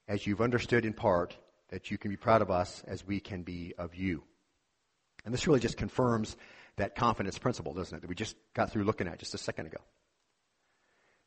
[0.08, 1.36] as you've understood in part,
[1.69, 4.23] that you can be proud of us as we can be of you.
[5.25, 6.38] And this really just confirms
[6.77, 9.67] that confidence principle, doesn't it, that we just got through looking at just a second
[9.67, 9.80] ago.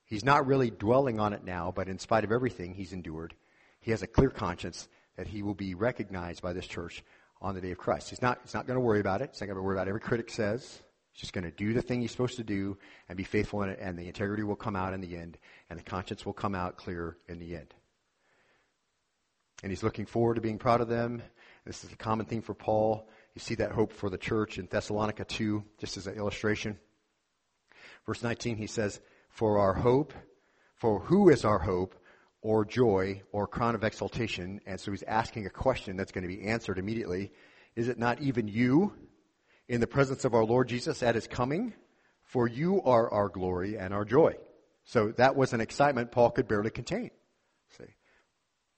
[0.04, 3.34] He's not really dwelling on it now, but in spite of everything he's endured,
[3.80, 7.04] he has a clear conscience that he will be recognized by this church
[7.42, 8.10] on the day of Christ.
[8.10, 9.30] He's not, he's not going to worry about it.
[9.32, 10.82] He's not going to worry about every critic says.
[11.12, 13.70] He's just going to do the thing he's supposed to do and be faithful in
[13.70, 16.54] it, and the integrity will come out in the end, and the conscience will come
[16.54, 17.74] out clear in the end.
[19.62, 21.22] And he's looking forward to being proud of them.
[21.66, 23.08] This is a common theme for Paul.
[23.34, 26.78] You see that hope for the church in Thessalonica 2, just as an illustration.
[28.06, 30.14] Verse 19, he says, For our hope,
[30.74, 31.94] for who is our hope,
[32.42, 34.60] or joy, or crown of exaltation?
[34.66, 37.32] And so he's asking a question that's going to be answered immediately
[37.76, 38.94] Is it not even you
[39.68, 41.74] in the presence of our Lord Jesus at his coming?
[42.22, 44.36] For you are our glory and our joy.
[44.84, 47.10] So that was an excitement Paul could barely contain.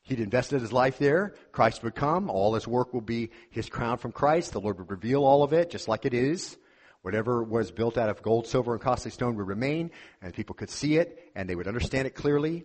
[0.02, 1.34] He'd invested his life there.
[1.52, 2.28] Christ would come.
[2.28, 4.52] All his work will be his crown from Christ.
[4.52, 6.56] The Lord would reveal all of it just like it is.
[7.02, 10.70] Whatever was built out of gold, silver, and costly stone would remain, and people could
[10.70, 12.64] see it, and they would understand it clearly.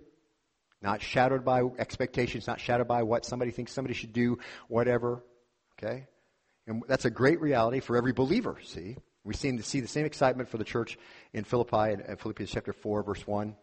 [0.82, 5.24] Not shadowed by expectations, not shadowed by what somebody thinks somebody should do, whatever.
[5.74, 6.06] Okay?
[6.68, 8.98] And that's a great reality for every believer, see?
[9.24, 11.00] We seem to see the same excitement for the church
[11.34, 13.56] in Philippi in Philippians chapter 4, verse 1.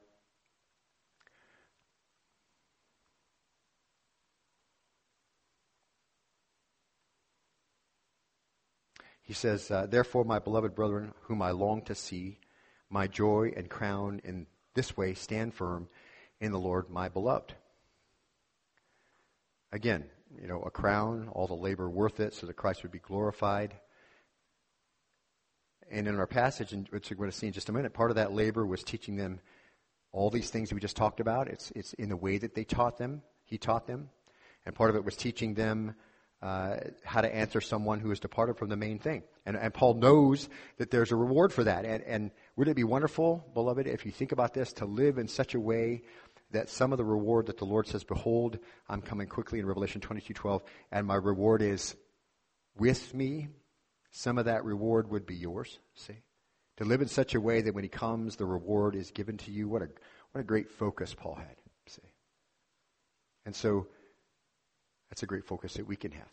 [9.25, 12.39] He says, uh, Therefore, my beloved brethren, whom I long to see,
[12.91, 15.89] my joy and crown in this way, stand firm
[16.41, 17.55] in the Lord, my beloved.
[19.73, 20.05] Again,
[20.41, 23.75] you know, a crown, all the labor worth it so that Christ would be glorified.
[25.91, 28.17] And in our passage, which we're going to see in just a minute, part of
[28.17, 29.41] that labor was teaching them
[30.13, 31.49] all these things we just talked about.
[31.49, 34.11] It's, it's in the way that they taught them, he taught them.
[34.67, 35.95] And part of it was teaching them
[36.45, 39.23] uh, how to answer someone who has departed from the main thing.
[39.47, 41.87] And, and Paul knows that there's a reward for that.
[41.87, 45.27] And, and would it be wonderful, beloved, if you think about this, to live in
[45.27, 46.03] such a way
[46.51, 48.59] that some of the reward that the Lord says, Behold,
[48.91, 50.61] I'm coming quickly in Revelation 22:12,
[50.93, 51.97] and my reward is
[52.77, 53.49] with me.
[54.11, 55.79] Some of that reward would be yours.
[55.95, 56.19] See,
[56.77, 59.51] to live in such a way that when He comes, the reward is given to
[59.51, 59.67] you.
[59.67, 59.89] What a
[60.33, 61.57] what a great focus Paul had.
[61.87, 62.03] See,
[63.47, 63.87] and so
[65.15, 66.27] that's a great focus that we can have.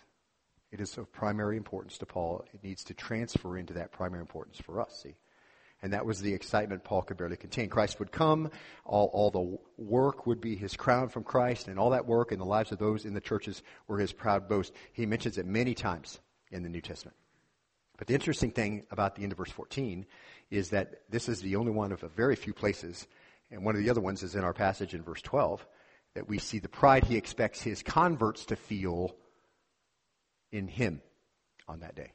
[0.71, 2.43] It is of primary importance to Paul.
[2.51, 5.01] It needs to transfer into that primary importance for us.
[5.03, 5.13] See.
[5.83, 7.69] And that was the excitement Paul could barely contain.
[7.69, 8.49] Christ would come,
[8.83, 12.39] all, all the work would be his crown from Christ, and all that work in
[12.39, 14.73] the lives of those in the churches were his proud boast.
[14.93, 17.15] He mentions it many times in the New Testament.
[17.99, 20.07] But the interesting thing about the end of verse 14
[20.49, 23.07] is that this is the only one of a very few places,
[23.51, 25.67] and one of the other ones is in our passage in verse 12,
[26.15, 29.15] that we see the pride he expects his converts to feel
[30.51, 31.01] in him
[31.67, 32.11] on that day.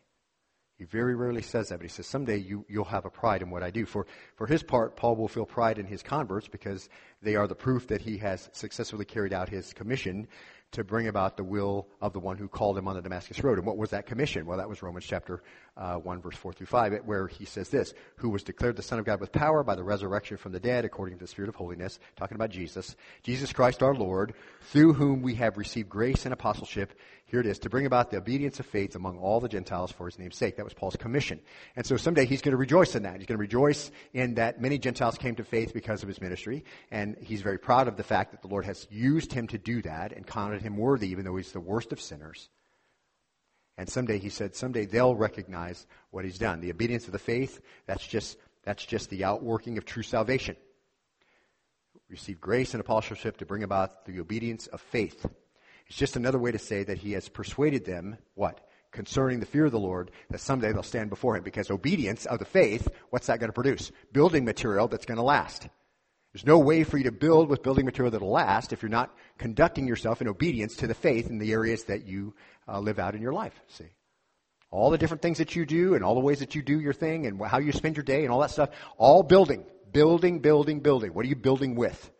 [0.78, 3.48] He very rarely says that, but he says, someday you, you'll have a pride in
[3.48, 3.86] what I do.
[3.86, 6.90] For, for his part, Paul will feel pride in his converts because
[7.22, 10.28] they are the proof that he has successfully carried out his commission
[10.76, 13.58] to bring about the will of the one who called him on the Damascus Road.
[13.58, 14.44] And what was that commission?
[14.44, 15.42] Well, that was Romans chapter
[15.76, 18.98] uh, 1, verse 4 through 5, where he says this, who was declared the Son
[18.98, 21.54] of God with power by the resurrection from the dead according to the Spirit of
[21.54, 24.34] holiness, talking about Jesus, Jesus Christ our Lord,
[24.70, 26.92] through whom we have received grace and apostleship
[27.28, 30.06] here it is, to bring about the obedience of faith among all the Gentiles for
[30.06, 30.56] his name's sake.
[30.56, 31.40] That was Paul's commission.
[31.74, 33.16] And so someday he's going to rejoice in that.
[33.16, 36.64] He's going to rejoice in that many Gentiles came to faith because of his ministry.
[36.92, 39.82] And he's very proud of the fact that the Lord has used him to do
[39.82, 42.48] that and counted him worthy, even though he's the worst of sinners.
[43.76, 46.60] And someday, he said, someday they'll recognize what he's done.
[46.60, 50.56] The obedience of the faith, that's just, that's just the outworking of true salvation.
[52.08, 55.26] Receive grace and apostleship to bring about the obedience of faith.
[55.88, 58.60] It's just another way to say that he has persuaded them, what?
[58.90, 61.42] Concerning the fear of the Lord, that someday they'll stand before him.
[61.42, 63.92] Because obedience of the faith, what's that going to produce?
[64.12, 65.68] Building material that's going to last.
[66.32, 69.14] There's no way for you to build with building material that'll last if you're not
[69.38, 72.34] conducting yourself in obedience to the faith in the areas that you
[72.68, 73.58] uh, live out in your life.
[73.68, 73.86] See?
[74.70, 76.92] All the different things that you do and all the ways that you do your
[76.92, 79.64] thing and how you spend your day and all that stuff, all building.
[79.92, 81.14] Building, building, building.
[81.14, 82.10] What are you building with?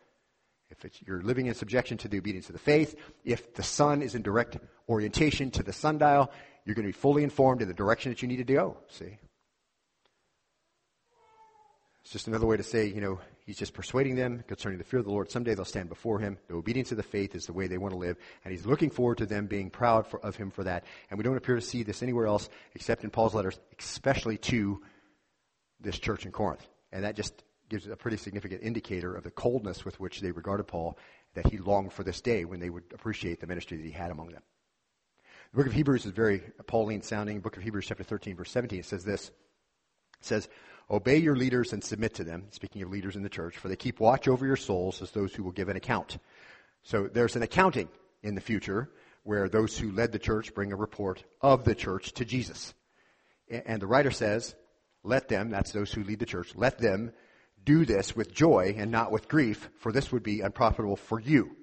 [0.69, 4.15] If you're living in subjection to the obedience of the faith, if the sun is
[4.15, 4.57] in direct
[4.89, 6.31] orientation to the sundial,
[6.65, 8.77] you're going to be fully informed in the direction that you need to go.
[8.89, 9.17] See?
[12.07, 14.99] It's just another way to say, you know, he's just persuading them concerning the fear
[14.99, 15.29] of the Lord.
[15.29, 16.37] Someday they'll stand before him.
[16.47, 18.89] The obedience of the faith is the way they want to live, and he's looking
[18.89, 20.85] forward to them being proud for, of him for that.
[21.09, 24.81] And we don't appear to see this anywhere else except in Paul's letters, especially to
[25.81, 26.65] this church in Corinth.
[26.93, 30.65] And that just gives a pretty significant indicator of the coldness with which they regarded
[30.65, 30.97] Paul,
[31.33, 34.11] that he longed for this day when they would appreciate the ministry that he had
[34.11, 34.41] among them.
[35.51, 37.39] The book of Hebrews is very Pauline sounding.
[37.39, 39.29] Book of Hebrews chapter 13 verse 17, it says this.
[39.29, 40.49] It says,
[40.89, 43.75] Obey your leaders and submit to them, speaking of leaders in the church, for they
[43.75, 46.17] keep watch over your souls as those who will give an account.
[46.83, 47.89] So there's an accounting
[48.23, 48.89] in the future
[49.23, 52.73] where those who led the church bring a report of the church to Jesus.
[53.49, 54.55] And the writer says,
[55.03, 57.11] let them, that's those who lead the church, let them
[57.63, 61.55] do this with joy and not with grief, for this would be unprofitable for you.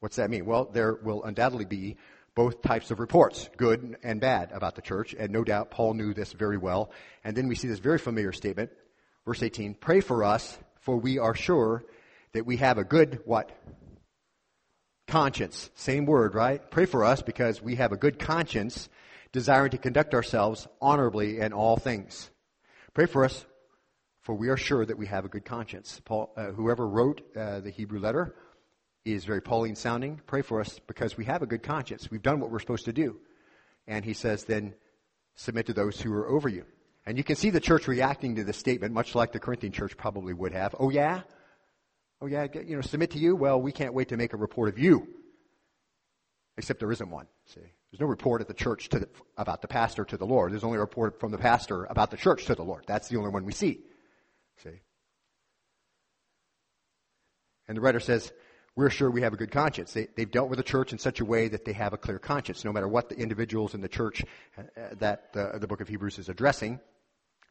[0.00, 0.46] What's that mean?
[0.46, 1.96] Well, there will undoubtedly be
[2.34, 6.14] both types of reports, good and bad, about the church, and no doubt Paul knew
[6.14, 6.90] this very well.
[7.24, 8.70] And then we see this very familiar statement,
[9.26, 11.84] verse 18, pray for us, for we are sure
[12.32, 13.52] that we have a good, what?
[15.06, 15.70] Conscience.
[15.74, 16.70] Same word, right?
[16.70, 18.88] Pray for us because we have a good conscience
[19.30, 22.30] desiring to conduct ourselves honorably in all things.
[22.94, 23.44] Pray for us,
[24.22, 26.00] for we are sure that we have a good conscience.
[26.04, 28.34] Paul, uh, whoever wrote uh, the Hebrew letter
[29.04, 30.20] is very Pauline sounding.
[30.26, 32.10] Pray for us because we have a good conscience.
[32.10, 33.18] We've done what we're supposed to do.
[33.86, 34.74] And he says, then
[35.34, 36.64] submit to those who are over you.
[37.04, 39.96] And you can see the church reacting to this statement, much like the Corinthian church
[39.96, 40.76] probably would have.
[40.78, 41.22] Oh yeah?
[42.20, 43.34] Oh yeah, you know, submit to you?
[43.34, 45.08] Well, we can't wait to make a report of you.
[46.56, 47.26] Except there isn't one.
[47.46, 50.52] See, there's no report at the church the, about the pastor to the Lord.
[50.52, 52.84] There's only a report from the pastor about the church to the Lord.
[52.86, 53.80] That's the only one we see.
[54.62, 54.80] See.
[57.68, 58.32] And the writer says,
[58.74, 59.92] we're sure we have a good conscience.
[59.92, 62.18] They, have dealt with the church in such a way that they have a clear
[62.18, 62.64] conscience.
[62.64, 64.24] No matter what the individuals in the church
[64.58, 64.62] uh,
[64.98, 66.80] that uh, the book of Hebrews is addressing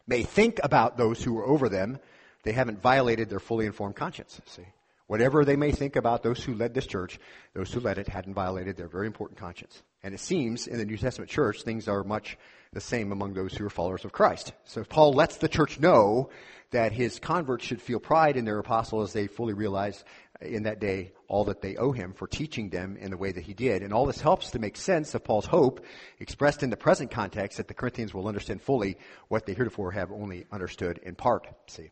[0.07, 1.99] may think about those who are over them,
[2.43, 4.41] they haven't violated their fully informed conscience.
[4.47, 4.65] See?
[5.05, 7.19] Whatever they may think about those who led this church,
[7.53, 9.83] those who led it hadn't violated their very important conscience.
[10.03, 12.37] And it seems in the New Testament church, things are much
[12.73, 14.53] the same among those who are followers of Christ.
[14.63, 16.29] So Paul lets the church know
[16.71, 20.05] that his converts should feel pride in their apostle as they fully realize
[20.39, 23.43] in that day all that they owe him for teaching them in the way that
[23.43, 23.83] he did.
[23.83, 25.85] And all this helps to make sense of Paul's hope
[26.19, 30.11] expressed in the present context that the Corinthians will understand fully what they heretofore have
[30.11, 31.47] only understood in part.
[31.67, 31.91] See?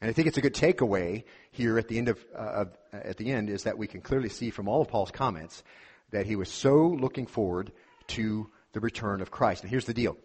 [0.00, 3.32] And I think it's a good takeaway here at the end of, uh, at the
[3.32, 5.64] end is that we can clearly see from all of Paul's comments
[6.10, 7.72] that he was so looking forward
[8.08, 9.62] to the return of Christ.
[9.62, 10.18] And here's the deal.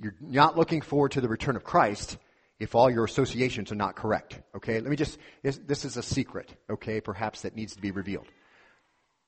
[0.00, 2.16] You're not looking forward to the return of Christ
[2.58, 4.40] if all your associations are not correct.
[4.56, 4.80] Okay?
[4.80, 8.26] Let me just, this is a secret, okay, perhaps that needs to be revealed.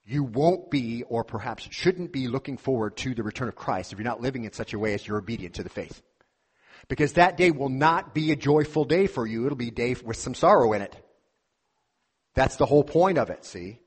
[0.06, 3.98] You won't be, or perhaps shouldn't be looking forward to the return of Christ if
[3.98, 6.02] you're not living in such a way as you're obedient to the faith.
[6.88, 9.46] Because that day will not be a joyful day for you.
[9.46, 10.94] It'll be a day with some sorrow in it.
[12.34, 13.80] That's the whole point of it, see?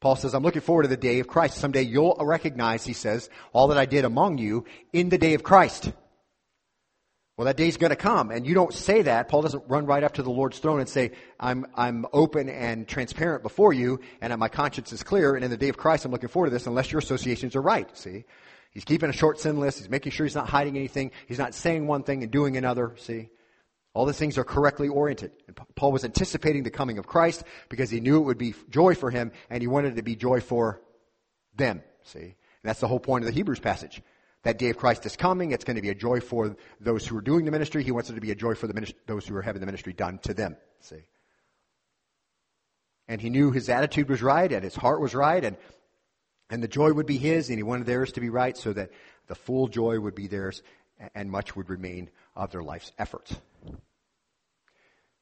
[0.00, 1.56] Paul says, I'm looking forward to the day of Christ.
[1.58, 5.42] Someday you'll recognize, he says, all that I did among you in the day of
[5.42, 5.92] Christ.
[7.36, 9.28] Well, that day's gonna come, and you don't say that.
[9.28, 12.88] Paul doesn't run right up to the Lord's throne and say, I'm, I'm open and
[12.88, 16.12] transparent before you, and my conscience is clear, and in the day of Christ I'm
[16.12, 18.24] looking forward to this, unless your associations are right, see?
[18.70, 19.78] He's keeping a short sin list.
[19.78, 21.10] He's making sure he's not hiding anything.
[21.26, 22.94] He's not saying one thing and doing another.
[22.98, 23.30] See?
[23.96, 25.32] All the things are correctly oriented.
[25.46, 28.94] And Paul was anticipating the coming of Christ because he knew it would be joy
[28.94, 30.82] for him and he wanted it to be joy for
[31.56, 31.82] them.
[32.02, 32.18] See?
[32.18, 34.02] And that's the whole point of the Hebrews passage.
[34.42, 35.52] That day of Christ is coming.
[35.52, 37.82] It's going to be a joy for those who are doing the ministry.
[37.84, 39.66] He wants it to be a joy for the ministry, those who are having the
[39.66, 40.58] ministry done to them.
[40.80, 41.06] See?
[43.08, 45.56] And he knew his attitude was right and his heart was right and
[46.50, 48.90] and the joy would be his, and he wanted theirs to be right so that
[49.26, 50.62] the full joy would be theirs
[51.14, 53.34] and much would remain of their life's efforts.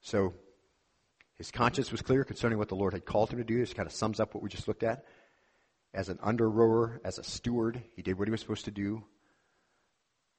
[0.04, 0.34] So,
[1.36, 3.58] his conscience was clear concerning what the Lord had called him to do.
[3.58, 5.06] This kind of sums up what we just looked at.
[5.94, 9.02] As an under rower, as a steward, he did what he was supposed to do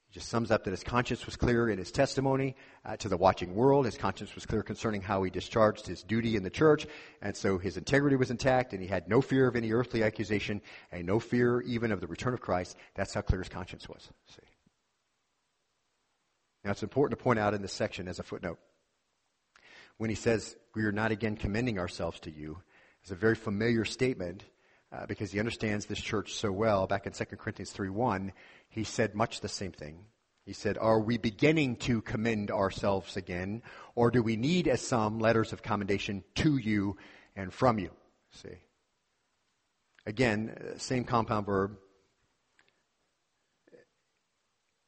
[0.09, 3.17] It just sums up that his conscience was clear in his testimony uh, to the
[3.17, 3.85] watching world.
[3.85, 6.85] His conscience was clear concerning how he discharged his duty in the church.
[7.23, 10.61] And so his integrity was intact and he had no fear of any earthly accusation
[10.91, 12.77] and no fear even of the return of Christ.
[12.93, 14.11] That's how clear his conscience was.
[14.27, 14.47] See?
[16.63, 18.59] Now it's important to point out in this section as a footnote.
[19.97, 22.57] When he says, we are not again commending ourselves to you,
[23.01, 24.43] it's a very familiar statement
[24.91, 26.87] uh, because he understands this church so well.
[26.87, 28.31] Back in 2 Corinthians 3 1,
[28.69, 29.99] he said much the same thing.
[30.45, 33.63] He said, Are we beginning to commend ourselves again,
[33.95, 36.97] or do we need, as some, letters of commendation to you
[37.35, 37.91] and from you?
[38.31, 38.57] See?
[40.05, 41.77] Again, uh, same compound verb.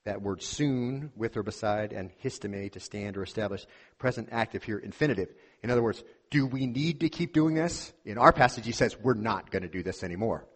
[0.08, 3.66] That word soon, with or beside, and histemi, to stand or establish.
[3.98, 5.34] Present active here, infinitive.
[5.62, 7.92] In other words, do we need to keep doing this?
[8.06, 10.48] In our passage, he says, we're not going to do this anymore.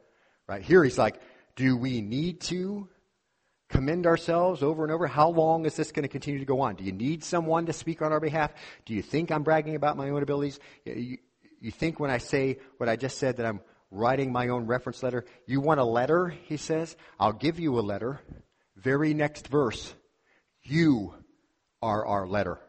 [0.48, 0.62] Right?
[0.62, 1.20] Here he's like,
[1.58, 2.88] do we need to
[3.68, 5.06] commend ourselves over and over?
[5.06, 6.76] How long is this going to continue to go on?
[6.76, 8.54] Do you need someone to speak on our behalf?
[8.86, 10.62] Do you think I'm bragging about my own abilities?
[10.86, 11.18] You,
[11.60, 13.60] you think when I say what I just said that I'm
[13.92, 15.26] writing my own reference letter?
[15.46, 16.96] You want a letter, he says?
[17.20, 18.22] I'll give you a letter.
[18.76, 19.94] Very next verse.
[20.64, 21.14] You
[21.82, 22.60] are our letter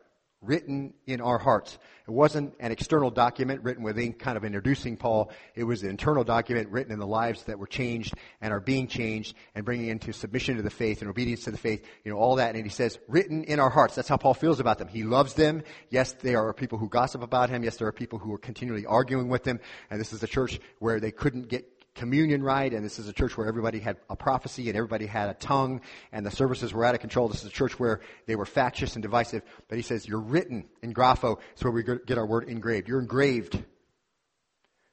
[0.43, 1.79] written in our hearts.
[2.07, 5.31] It wasn't an external document written with ink kind of introducing Paul.
[5.55, 8.89] It was an internal document written in the lives that were changed and are being
[8.89, 12.19] changed and bringing into submission to the faith and obedience to the faith, you know,
[12.19, 12.57] all that.
[12.57, 13.95] And he says, written in our hearts.
[13.95, 14.89] That's how Paul feels about them.
[14.89, 15.63] He loves them.
[15.91, 17.63] Yes, there are people who gossip about him.
[17.63, 19.61] Yes, there are people who are continually arguing with him.
[19.91, 23.13] And this is a church where they couldn't get communion right, and this is a
[23.13, 25.81] church where everybody had a prophecy and everybody had a tongue,
[26.11, 27.29] and the services were out of control.
[27.29, 29.43] This is a church where they were factious and divisive.
[29.69, 31.39] But he says, You're written in grapho.
[31.53, 32.89] It's where we get our word engraved.
[32.89, 33.63] You're engraved.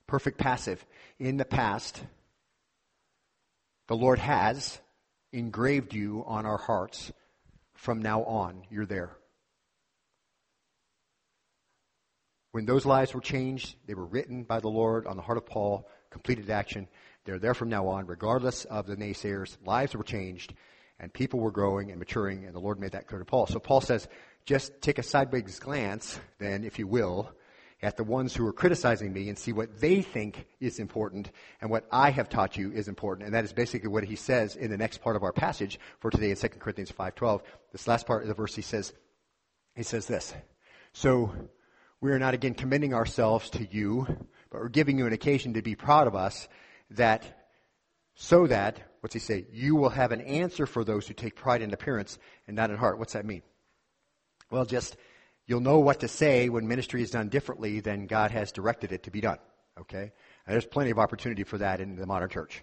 [0.08, 0.86] Perfect passive.
[1.20, 2.04] In the past,
[3.88, 4.80] the Lord has,
[5.32, 7.12] engraved you on our hearts.
[7.74, 9.16] From now on, you're there.
[12.52, 15.46] When those lives were changed, they were written by the Lord on the heart of
[15.46, 16.88] Paul, completed action.
[17.26, 19.58] They're there from now on, regardless of the naysayers.
[19.66, 20.54] Lives were changed,
[21.00, 23.48] and people were growing and maturing, and the Lord made that clear to Paul.
[23.48, 24.08] So Paul says,
[24.46, 27.32] just take a sideways glance, then, if you will,
[27.82, 31.32] at the ones who are criticizing me and see what they think is important
[31.62, 33.26] and what I have taught you is important.
[33.26, 36.12] And that is basically what he says in the next part of our passage for
[36.12, 37.42] today in 2 Corinthians 5.12.
[37.72, 38.92] This last part of the verse he says,
[39.76, 40.34] he says this.
[40.92, 41.32] So
[42.02, 44.08] we are not again commending ourselves to you,
[44.52, 46.48] but we're giving you an occasion to be proud of us
[46.92, 47.24] that
[48.16, 51.62] so that, what's he say, you will have an answer for those who take pride
[51.62, 53.00] in appearance and not in heart.
[53.00, 53.44] What's that mean?
[54.52, 54.98] Well, just
[55.50, 59.02] You'll know what to say when ministry is done differently than God has directed it
[59.04, 59.40] to be done.
[59.82, 60.12] Okay?
[60.46, 62.62] And there's plenty of opportunity for that in the modern church.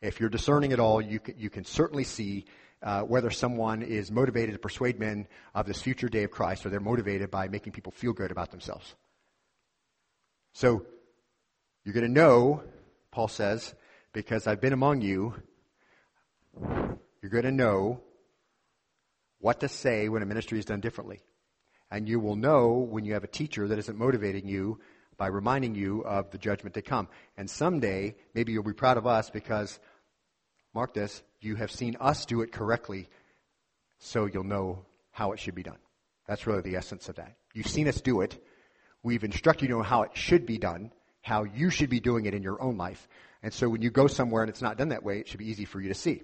[0.00, 2.46] If you're discerning at all, you can, you can certainly see
[2.82, 6.70] uh, whether someone is motivated to persuade men of this future day of Christ or
[6.70, 8.96] they're motivated by making people feel good about themselves.
[10.52, 10.86] So,
[11.84, 12.62] you're going to know,
[13.10, 13.74] Paul says,
[14.12, 15.34] because I've been among you,
[16.60, 18.00] you're going to know
[19.38, 21.20] what to say when a ministry is done differently.
[21.90, 24.78] And you will know when you have a teacher that isn't motivating you
[25.16, 27.08] by reminding you of the judgment to come.
[27.36, 29.78] And someday, maybe you'll be proud of us because,
[30.74, 33.08] mark this, you have seen us do it correctly,
[33.98, 35.78] so you'll know how it should be done.
[36.26, 37.36] That's really the essence of that.
[37.52, 38.42] You've seen us do it.
[39.02, 40.92] We've instructed you on how it should be done,
[41.22, 43.08] how you should be doing it in your own life.
[43.42, 45.50] And so when you go somewhere and it's not done that way, it should be
[45.50, 46.22] easy for you to see.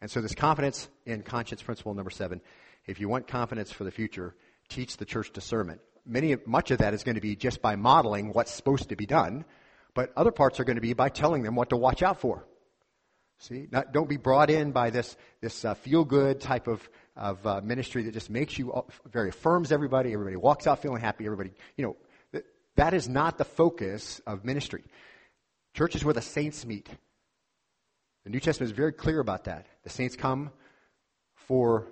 [0.00, 2.40] And so this confidence in conscience principle number seven,
[2.86, 4.34] if you want confidence for the future,
[4.68, 5.80] teach the church discernment.
[6.06, 9.04] Many, much of that is going to be just by modeling what's supposed to be
[9.04, 9.44] done,
[9.94, 12.46] but other parts are going to be by telling them what to watch out for.
[13.38, 16.86] See, Not, don't be brought in by this this uh, feel good type of
[17.16, 20.12] of uh, ministry that just makes you very affirms everybody.
[20.12, 21.24] Everybody walks out feeling happy.
[21.24, 21.96] Everybody, you know,
[22.32, 22.44] th-
[22.76, 24.84] that is not the focus of ministry.
[25.74, 26.88] Church is where the saints meet.
[28.24, 29.66] The New Testament is very clear about that.
[29.84, 30.50] The saints come
[31.34, 31.86] for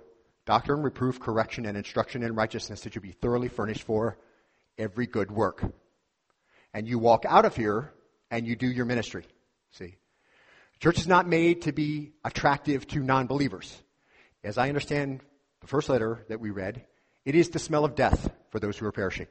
[0.45, 4.17] doctrine, reproof, correction, and instruction in righteousness that you be thoroughly furnished for
[4.77, 5.63] every good work.
[6.73, 7.93] And you walk out of here
[8.31, 9.25] and you do your ministry.
[9.71, 9.97] See?
[10.79, 13.81] Church is not made to be attractive to non-believers.
[14.43, 15.21] As I understand
[15.61, 16.85] the first letter that we read,
[17.25, 19.27] it is the smell of death for those who are perishing.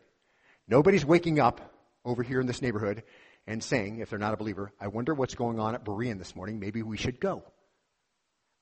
[0.66, 3.02] Nobody's waking up over here in this neighborhood
[3.46, 6.36] and saying, if they're not a believer, I wonder what's going on at Berean this
[6.36, 6.60] morning.
[6.60, 7.42] Maybe we should go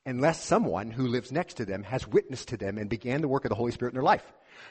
[0.07, 3.45] unless someone who lives next to them has witnessed to them and began the work
[3.45, 4.25] of the Holy Spirit in their life.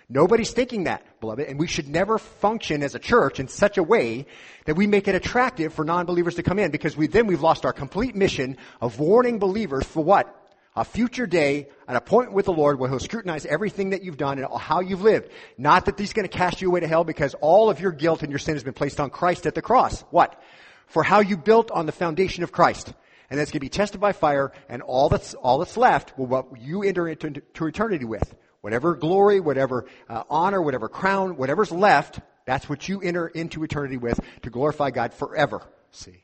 [0.08, 3.84] Nobody's thinking that, beloved, and we should never function as a church in such a
[3.84, 4.26] way
[4.66, 7.66] that we make it attractive for non-believers to come in because we, then we've lost
[7.66, 10.45] our complete mission of warning believers for what?
[10.76, 14.40] A future day, an appointment with the Lord where He'll scrutinize everything that you've done
[14.40, 15.30] and how you've lived.
[15.58, 18.24] Not that He's going to cast you away to hell because all of your guilt
[18.24, 20.02] and your sin has been placed on Christ at the cross.
[20.12, 20.42] What?
[20.88, 22.94] For how you built on the foundation of Christ
[23.30, 26.28] and that's going to be tested by fire, and all that's all that's left will
[26.28, 28.36] what you enter into, into eternity with.
[28.62, 33.98] Whatever glory, whatever uh, honor, whatever crown, whatever's left, that's what you enter into eternity
[33.98, 35.62] with to glorify God forever.
[35.92, 36.24] See.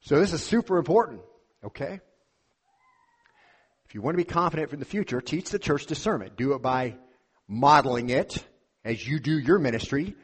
[0.00, 1.20] So this is super important.
[1.64, 2.00] Okay.
[3.88, 6.36] If you want to be confident for the future, teach the church discernment.
[6.36, 6.96] Do it by
[7.46, 8.44] modeling it
[8.84, 10.14] as you do your ministry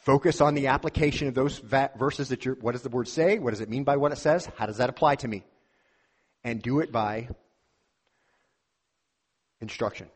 [0.00, 3.38] Focus on the application of those verses that you're, what does the word say?
[3.38, 4.48] What does it mean by what it says?
[4.56, 5.44] How does that apply to me?
[6.42, 7.28] And do it by
[9.60, 10.08] instruction.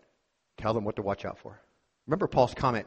[0.57, 1.61] Tell them what to watch out for.
[2.07, 2.87] Remember Paul's comment.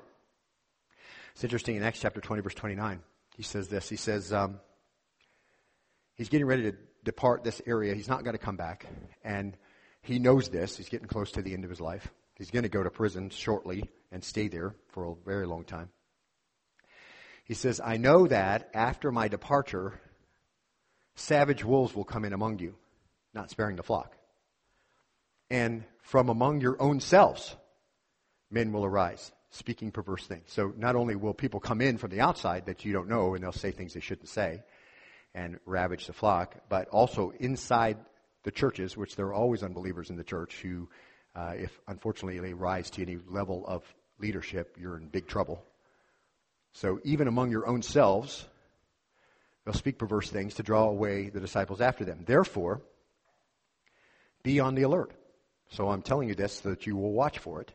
[1.36, 3.00] It's interesting in Acts chapter 20 verse 29.
[3.36, 3.88] He says this.
[3.88, 4.60] He says, um,
[6.16, 7.94] he's getting ready to depart this area.
[7.94, 8.88] He's not going to come back.
[9.24, 9.56] And
[10.08, 10.78] he knows this.
[10.78, 12.08] He's getting close to the end of his life.
[12.36, 15.90] He's going to go to prison shortly and stay there for a very long time.
[17.44, 20.00] He says, I know that after my departure,
[21.16, 22.76] savage wolves will come in among you,
[23.34, 24.16] not sparing the flock.
[25.50, 27.56] And from among your own selves,
[28.50, 30.46] men will arise, speaking perverse things.
[30.48, 33.44] So not only will people come in from the outside that you don't know and
[33.44, 34.64] they'll say things they shouldn't say
[35.34, 37.98] and ravage the flock, but also inside
[38.48, 40.88] the churches, which there are always unbelievers in the church who,
[41.36, 43.84] uh, if unfortunately they rise to any level of
[44.20, 45.62] leadership, you're in big trouble.
[46.72, 48.48] So even among your own selves,
[49.66, 52.24] they'll speak perverse things to draw away the disciples after them.
[52.26, 52.80] Therefore,
[54.44, 55.12] be on the alert.
[55.72, 57.74] So I'm telling you this so that you will watch for it,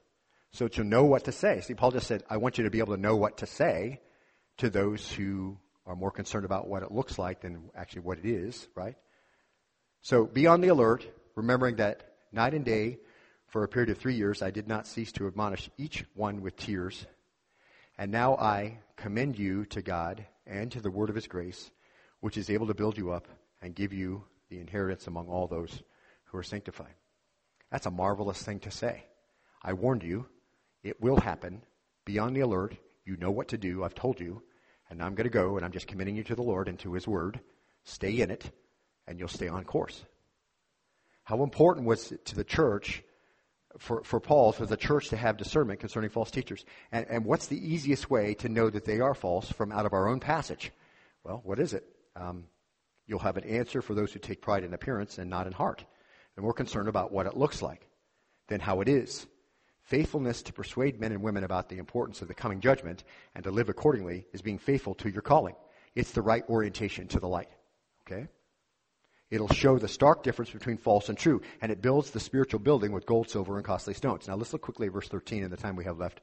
[0.53, 1.61] so that you'll know what to say.
[1.61, 4.01] See, Paul just said, I want you to be able to know what to say
[4.57, 8.25] to those who are more concerned about what it looks like than actually what it
[8.25, 8.97] is, right?
[10.05, 12.99] So be on the alert, remembering that night and day,
[13.47, 16.57] for a period of three years, I did not cease to admonish each one with
[16.57, 17.07] tears.
[17.97, 21.71] And now I commend you to God and to the word of his grace,
[22.19, 23.29] which is able to build you up
[23.61, 25.83] and give you the inheritance among all those
[26.25, 26.95] who are sanctified.
[27.71, 29.05] That's a marvelous thing to say.
[29.63, 30.27] I warned you.
[30.83, 31.63] It will happen.
[32.05, 32.75] Be on the alert.
[33.05, 33.85] You know what to do.
[33.85, 34.43] I've told you.
[34.91, 36.79] And now I'm going to go and I'm just committing you to the Lord and
[36.81, 37.39] to His Word.
[37.85, 38.51] Stay in it
[39.07, 40.05] and you'll stay on course.
[41.25, 43.03] How important was it to the church
[43.79, 46.65] for, for Paul, for the church to have discernment concerning false teachers?
[46.91, 49.93] And, and what's the easiest way to know that they are false from out of
[49.93, 50.73] our own passage?
[51.25, 51.85] Well, what is it?
[52.17, 52.45] Um,
[53.07, 55.85] you'll have an answer for those who take pride in appearance and not in heart.
[56.37, 57.89] And we're concerned about what it looks like
[58.49, 59.27] than how it is.
[59.85, 63.51] Faithfulness to persuade men and women about the importance of the coming judgment and to
[63.51, 65.55] live accordingly is being faithful to your calling.
[65.95, 67.51] It's the right orientation to the light.
[68.07, 68.29] Okay?
[69.33, 72.93] It'll show the stark difference between false and true, and it builds the spiritual building
[72.93, 74.29] with gold, silver, and costly stones.
[74.29, 76.21] Now let's look quickly at verse 13 in the time we have left.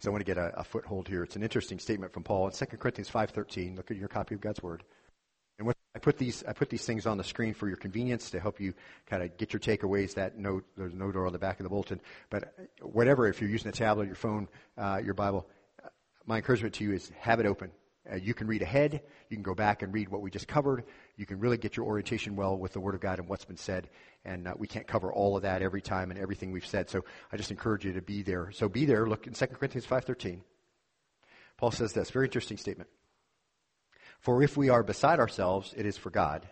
[0.00, 1.22] So I want to get a, a foothold here.
[1.22, 3.76] It's an interesting statement from Paul in 2 Corinthians 5.13.
[3.76, 4.82] Look at your copy of God's Word.
[5.58, 8.30] And what I put these I put these things on the screen for your convenience
[8.30, 8.74] to help you
[9.06, 10.14] kind of get your takeaways.
[10.14, 12.00] That note there's a note on the back of the bulletin.
[12.28, 15.46] But whatever, if you're using a tablet, your phone, uh, your Bible,
[16.26, 17.70] my encouragement to you is have it open.
[18.10, 19.02] Uh, you can read ahead.
[19.28, 20.84] You can go back and read what we just covered.
[21.16, 23.56] You can really get your orientation well with the Word of God and what's been
[23.56, 23.88] said.
[24.24, 26.88] And uh, we can't cover all of that every time and everything we've said.
[26.88, 28.50] So I just encourage you to be there.
[28.52, 29.06] So be there.
[29.06, 30.40] Look in 2 Corinthians 5.13.
[31.56, 32.10] Paul says this.
[32.10, 32.88] Very interesting statement.
[34.20, 36.48] For if we are beside ourselves, it is for God.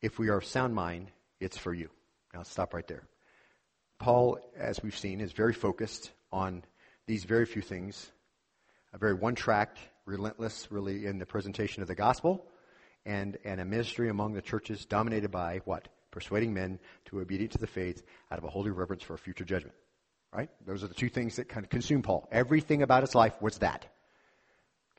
[0.00, 1.10] If we are of sound mind,
[1.40, 1.90] it's for you.
[2.34, 3.04] Now stop right there.
[3.98, 6.64] Paul, as we've seen, is very focused on
[7.06, 8.10] these very few things,
[8.92, 12.46] a very one tracked, relentless, really, in the presentation of the gospel,
[13.04, 15.88] and, and a ministry among the churches dominated by what?
[16.10, 19.44] Persuading men to obedience to the faith out of a holy reverence for a future
[19.44, 19.74] judgment.
[20.32, 20.50] Right?
[20.66, 22.28] Those are the two things that kind of consume Paul.
[22.32, 23.86] Everything about his life was that.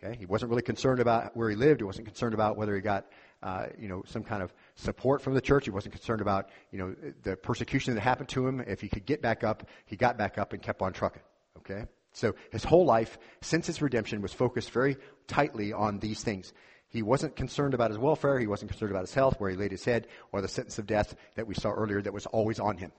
[0.04, 0.16] Okay?
[0.18, 1.80] He wasn't really concerned about where he lived.
[1.80, 3.06] He wasn't concerned about whether he got,
[3.42, 5.66] uh, you know, some kind of support from the church.
[5.66, 8.60] He wasn't concerned about, you know, the persecution that happened to him.
[8.60, 11.24] If he could get back up, he got back up and kept on trucking.
[11.60, 11.86] Okay?
[12.14, 14.98] So his whole life, since his redemption, was focused very
[15.28, 16.54] tightly on these things.
[16.90, 18.40] He wasn't concerned about his welfare.
[18.40, 20.86] He wasn't concerned about his health, where he laid his head, or the sentence of
[20.86, 22.92] death that we saw earlier that was always on him.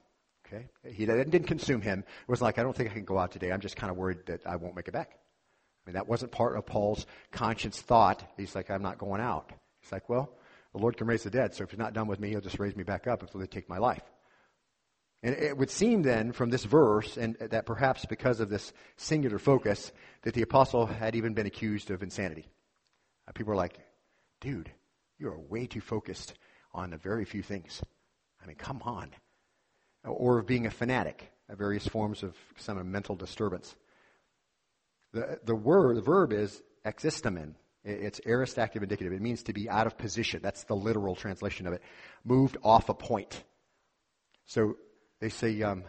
[0.47, 0.67] Okay?
[0.93, 2.01] He, didn't consume him.
[2.01, 3.53] It was like, I don't think I can go out today.
[3.53, 5.11] I'm just kind of worried that I won't make it back.
[5.13, 8.25] I mean, that wasn't part of Paul's conscience thought.
[8.37, 9.53] He's like, I'm not going out.
[9.81, 10.33] He's like, well,
[10.73, 12.59] the Lord can raise the dead, so if he's not done with me, he'll just
[12.59, 14.03] raise me back up until they take my life.
[15.25, 19.39] And it would seem then from this verse, and that perhaps because of this singular
[19.39, 22.47] focus, that the apostle had even been accused of insanity.
[23.27, 23.79] Uh, people are like,
[24.43, 24.71] dude,
[25.19, 26.35] you are way too focused
[26.75, 27.83] on a very few things.
[28.43, 29.13] I mean, come on.
[30.05, 33.75] Or of being a fanatic, various forms of some mental disturbance.
[35.15, 37.55] The, the word, the verb is existamen.
[37.83, 39.15] It's aorist active indicative.
[39.15, 40.41] It means to be out of position.
[40.43, 41.81] That's the literal translation of it.
[42.25, 43.43] Moved off a point.
[44.45, 44.77] So
[45.25, 45.85] they say, um,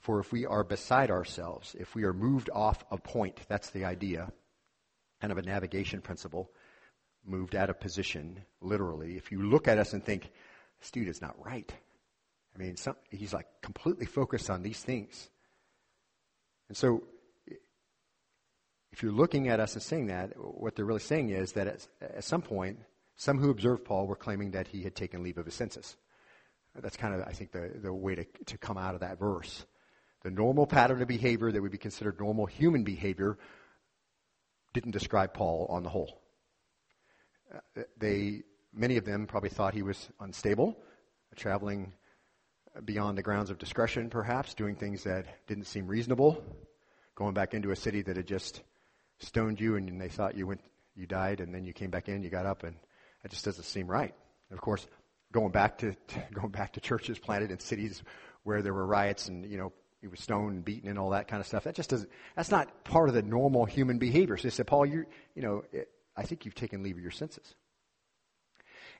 [0.00, 3.86] for if we are beside ourselves, if we are moved off a point, that's the
[3.86, 4.30] idea,
[5.22, 6.50] kind of a navigation principle,
[7.24, 9.16] moved out of position, literally.
[9.16, 10.30] If you look at us and think,
[10.78, 11.72] this dude is not right.
[12.54, 15.30] I mean, some, he's like completely focused on these things.
[16.68, 17.04] And so
[18.92, 21.88] if you're looking at us and saying that, what they're really saying is that at,
[22.02, 22.80] at some point,
[23.16, 25.96] some who observed Paul were claiming that he had taken leave of his senses.
[26.74, 29.64] That's kind of, I think, the, the way to, to come out of that verse.
[30.22, 33.38] The normal pattern of behavior that would be considered normal human behavior
[34.72, 36.20] didn't describe Paul on the whole.
[37.52, 38.42] Uh, they,
[38.72, 40.76] many of them probably thought he was unstable,
[41.36, 41.92] traveling
[42.84, 46.42] beyond the grounds of discretion, perhaps, doing things that didn't seem reasonable,
[47.16, 48.62] going back into a city that had just
[49.18, 50.60] stoned you and they thought you went,
[50.94, 52.76] you died, and then you came back in, you got up, and
[53.24, 54.14] it just doesn't seem right.
[54.50, 54.86] And of course,
[55.32, 55.94] going back to,
[56.32, 58.02] going back to churches planted in cities
[58.42, 61.28] where there were riots and you know he was stoned and beaten and all that
[61.28, 61.64] kind of stuff.
[61.64, 62.10] That just doesn't.
[62.34, 64.36] That's not part of the normal human behavior.
[64.36, 65.04] So they said, Paul, you
[65.34, 67.54] you know, it, I think you've taken leave of your senses.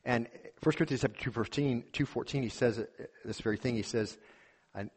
[0.05, 0.28] And
[0.62, 2.85] 1 Corinthians chapter 2.14, 2.14, he says eh,
[3.24, 3.74] this very thing.
[3.74, 4.16] He says,
[4.74, 4.91] and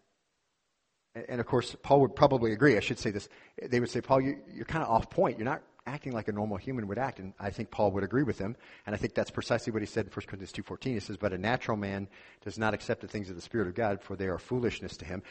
[1.15, 2.75] and of course, Paul would probably agree.
[2.75, 3.29] I should say this.
[3.61, 5.37] They would say, Paul, you, you, are kind of off point.
[5.37, 7.19] You're not acting like a normal human would act.
[7.19, 8.55] And I think Paul would agree with them.
[8.85, 10.93] And I think that's precisely what he said in 1 Corinthians 2.14.
[10.93, 12.07] He says, but a natural man
[12.43, 15.05] does not accept the things of the Spirit of God, for they are foolishness to
[15.05, 15.21] him.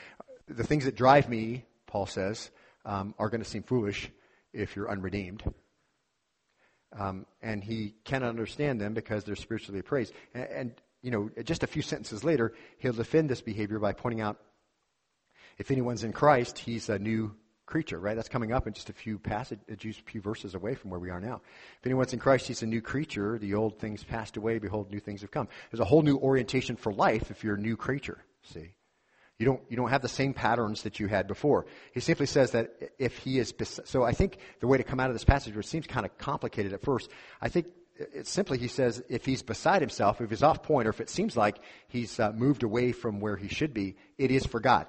[0.48, 2.50] The things that drive me, Paul says,
[2.84, 4.10] um, are going to seem foolish
[4.52, 5.42] if you're unredeemed.
[6.98, 10.12] Um, and he cannot understand them because they're spiritually appraised.
[10.34, 14.20] And, and, you know, just a few sentences later, he'll defend this behavior by pointing
[14.20, 14.38] out
[15.58, 17.34] if anyone's in Christ, he's a new
[17.72, 18.14] creature, right?
[18.14, 21.08] That's coming up in just a few passages, a few verses away from where we
[21.08, 21.40] are now.
[21.80, 23.38] If anyone's in Christ, he's a new creature.
[23.38, 24.58] The old things passed away.
[24.58, 25.48] Behold, new things have come.
[25.70, 28.18] There's a whole new orientation for life if you're a new creature.
[28.42, 28.74] See,
[29.38, 31.64] you don't you don't have the same patterns that you had before.
[31.94, 33.54] He simply says that if he is
[33.84, 36.18] so, I think the way to come out of this passage, which seems kind of
[36.18, 37.08] complicated at first,
[37.40, 40.90] I think it's simply he says if he's beside himself, if he's off point, or
[40.90, 41.56] if it seems like
[41.88, 44.86] he's uh, moved away from where he should be, it is for God.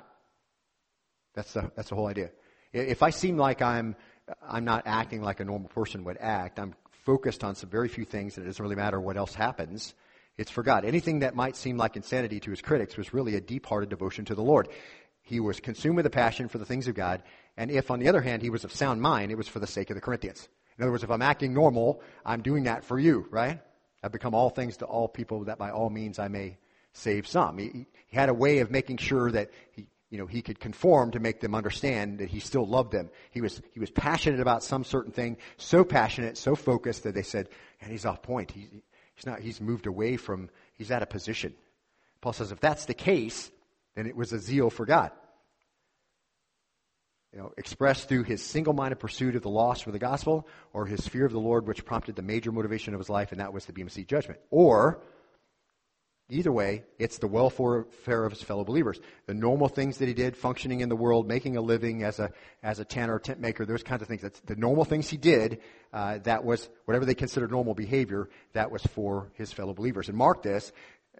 [1.34, 2.32] That's the that's the whole idea.
[2.74, 3.96] If I seem like I'm,
[4.42, 6.74] I'm not acting like a normal person would act, I'm
[7.06, 9.94] focused on some very few things and it doesn't really matter what else happens.
[10.38, 10.84] It's for God.
[10.84, 14.36] Anything that might seem like insanity to his critics was really a deep-hearted devotion to
[14.36, 14.70] the Lord.
[15.22, 17.24] He was consumed with a passion for the things of God,
[17.56, 19.68] and if, on the other hand, he was of sound mind, it was for the
[19.68, 20.50] sake of the Corinthians.
[20.78, 23.62] In other words, if I'm acting normal, I'm doing that for you, right?
[24.02, 26.58] I've become all things to all people that by all means I may
[26.94, 27.58] save some.
[27.58, 31.10] He, he had a way of making sure that he, you know, he could conform
[31.10, 33.10] to make them understand that he still loved them.
[33.32, 37.24] He was, he was passionate about some certain thing, so passionate, so focused that they
[37.24, 37.50] said,
[37.82, 38.52] and he's off point.
[38.52, 38.68] He,
[39.16, 41.56] he's not, he's moved away from, he's out of position.
[42.22, 43.50] Paul says, if that's the case,
[43.96, 45.10] then it was a zeal for God.
[47.34, 51.08] You know, expressed through his single-minded pursuit of the lost for the gospel, or his
[51.08, 53.66] fear of the Lord, which prompted the major motivation of his life, and that was
[53.66, 54.40] the Bema seat judgment.
[54.52, 55.02] Or,
[56.30, 59.00] Either way, it's the welfare of his fellow believers.
[59.26, 62.32] The normal things that he did, functioning in the world, making a living as a,
[62.64, 64.22] as a tanner, tent maker, those kinds of things.
[64.22, 65.60] That's the normal things he did,
[65.92, 70.08] uh, that was, whatever they considered normal behavior, that was for his fellow believers.
[70.08, 70.72] And mark this,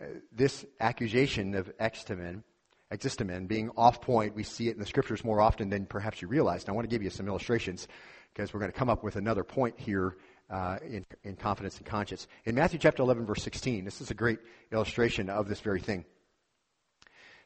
[0.02, 2.44] uh, this accusation of extimen,
[2.90, 6.30] existimen being off point, we see it in the scriptures more often than perhaps you
[6.30, 6.62] realize.
[6.62, 7.90] And I want to give you some illustrations
[8.34, 10.16] because we're going to come up with another point here
[10.50, 12.28] uh, in, in confidence and conscience.
[12.46, 14.40] In Matthew chapter 11, verse 16, this is a great
[14.72, 16.06] illustration of this very thing.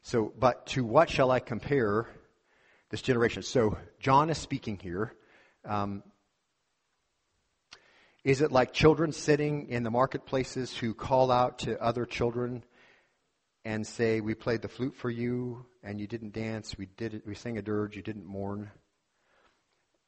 [0.01, 2.07] So, but to what shall I compare
[2.89, 3.43] this generation?
[3.43, 5.13] So, John is speaking here.
[5.65, 6.03] Um,
[8.23, 12.63] is it like children sitting in the marketplaces who call out to other children
[13.65, 16.77] and say, "We played the flute for you, and you didn't dance.
[16.77, 17.27] We did it.
[17.27, 17.95] We sang a dirge.
[17.95, 18.71] You didn't mourn."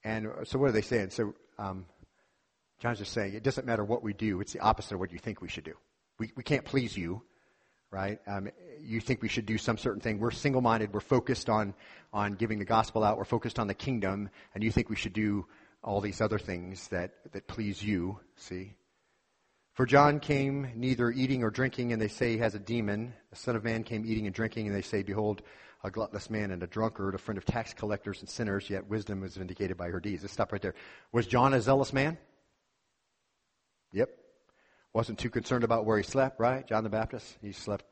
[0.04, 1.10] And so, what are they saying?
[1.10, 1.86] So, um,
[2.80, 4.42] John's just saying it doesn't matter what we do.
[4.42, 5.76] It's the opposite of what you think we should do.
[6.18, 7.22] We, we can't please you,
[7.92, 8.20] right?
[8.28, 8.50] Um,
[8.82, 10.20] you think we should do some certain thing.
[10.20, 10.94] We're single-minded.
[10.94, 11.74] We're focused on,
[12.14, 13.18] on giving the gospel out.
[13.18, 14.30] We're focused on the kingdom.
[14.54, 15.46] And you think we should do
[15.84, 18.76] all these other things that, that please you, see?
[19.74, 23.14] For John came neither eating or drinking, and they say he has a demon.
[23.30, 25.42] The Son of Man came eating and drinking, and they say, Behold,
[25.84, 29.24] a gluttonous man and a drunkard, a friend of tax collectors and sinners, yet wisdom
[29.24, 30.22] is vindicated by her deeds.
[30.22, 30.76] Let's stop right there.
[31.14, 32.18] Was John a zealous man?
[33.92, 34.10] Yep.
[34.94, 36.66] Wasn't too concerned about where he slept, right?
[36.68, 37.86] John the Baptist, he slept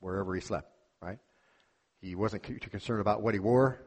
[0.00, 0.70] wherever he slept,
[1.00, 1.18] right?
[2.00, 3.80] He wasn't too concerned about what he wore.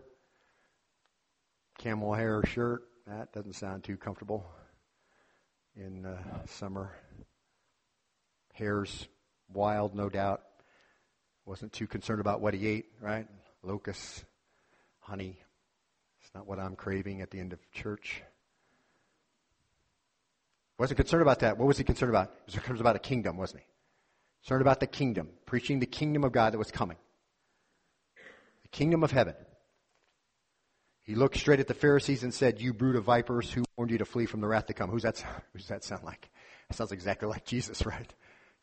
[1.78, 4.50] Camel hair shirt, that doesn't sound too comfortable
[5.76, 6.92] in uh, summer.
[8.54, 9.08] Hair's
[9.54, 10.42] wild, no doubt.
[11.46, 13.28] Wasn't too concerned about what he ate, right?
[13.62, 14.26] Locusts,
[15.00, 15.40] honey.
[16.22, 18.24] It's not what I'm craving at the end of church.
[20.78, 21.58] Wasn't concerned about that.
[21.58, 22.32] What was he concerned about?
[22.46, 23.68] He was concerned about a kingdom, wasn't he?
[24.44, 26.98] Concerned about the kingdom, preaching the kingdom of God that was coming.
[28.62, 29.36] The kingdom of heaven.
[31.02, 33.98] He looked straight at the Pharisees and said, You brood of vipers, who warned you
[33.98, 34.90] to flee from the wrath to come?
[34.90, 35.24] Who's that,
[35.54, 36.30] who's that sound like?
[36.70, 38.14] That sounds exactly like Jesus, right?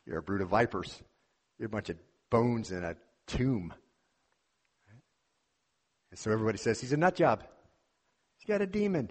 [0.05, 1.01] You're a brood of vipers.
[1.57, 1.97] You're a bunch of
[2.29, 2.95] bones in a
[3.27, 3.73] tomb.
[6.11, 7.43] And so everybody says, He's a nut job.
[8.37, 9.09] He's got a demon.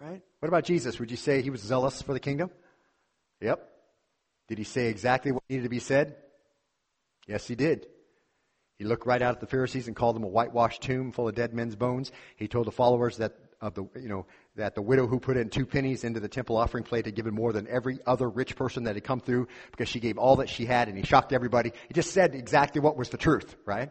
[0.00, 0.22] Right?
[0.40, 0.98] What about Jesus?
[0.98, 2.50] Would you say he was zealous for the kingdom?
[3.40, 3.68] Yep.
[4.48, 6.16] Did he say exactly what needed to be said?
[7.26, 7.86] Yes, he did.
[8.76, 11.34] He looked right out at the Pharisees and called them a whitewashed tomb full of
[11.34, 12.10] dead men's bones.
[12.36, 14.26] He told the followers that of the you know
[14.56, 17.32] that the widow who put in two pennies into the temple offering plate had given
[17.32, 20.48] more than every other rich person that had come through because she gave all that
[20.48, 21.72] she had and he shocked everybody.
[21.88, 23.90] He just said exactly what was the truth, right?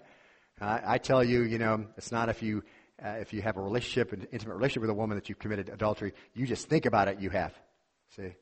[0.62, 2.64] I, I tell you, you know, it's not if you
[3.04, 5.70] uh, if you have a relationship, an intimate relationship with a woman that you've committed
[5.70, 7.54] adultery, you just think about it, you have.
[8.16, 8.34] See?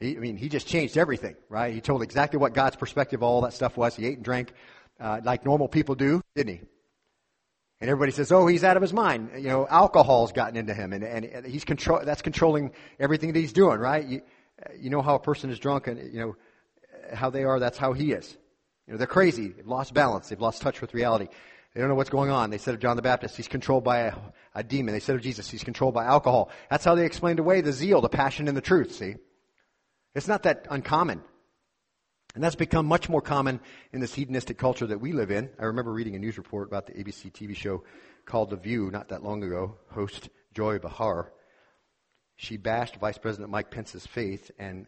[0.00, 1.72] He, I mean, he just changed everything, right?
[1.74, 3.96] He told exactly what God's perspective all that stuff was.
[3.96, 4.52] He ate and drank
[5.00, 6.60] uh, like normal people do, didn't he?
[7.80, 10.92] And everybody says, "Oh, he's out of his mind." You know, alcohol's gotten into him,
[10.92, 12.00] and, and he's control.
[12.04, 14.04] That's controlling everything that he's doing, right?
[14.04, 14.22] You,
[14.76, 16.36] you know how a person is drunk, and you know
[17.14, 17.60] how they are.
[17.60, 18.36] That's how he is.
[18.86, 19.48] You know, they're crazy.
[19.48, 20.28] They've lost balance.
[20.28, 21.28] They've lost touch with reality.
[21.74, 22.50] They don't know what's going on.
[22.50, 24.14] They said of John the Baptist, he's controlled by a,
[24.54, 24.94] a demon.
[24.94, 26.50] They said of Jesus, he's controlled by alcohol.
[26.70, 29.16] That's how they explained away the zeal, the passion, and the truth, see?
[30.14, 31.22] It's not that uncommon.
[32.34, 33.60] And that's become much more common
[33.92, 35.50] in this hedonistic culture that we live in.
[35.58, 37.84] I remember reading a news report about the ABC TV show
[38.26, 39.76] called The View not that long ago.
[39.90, 41.32] Host Joy Behar.
[42.36, 44.86] She bashed Vice President Mike Pence's faith and,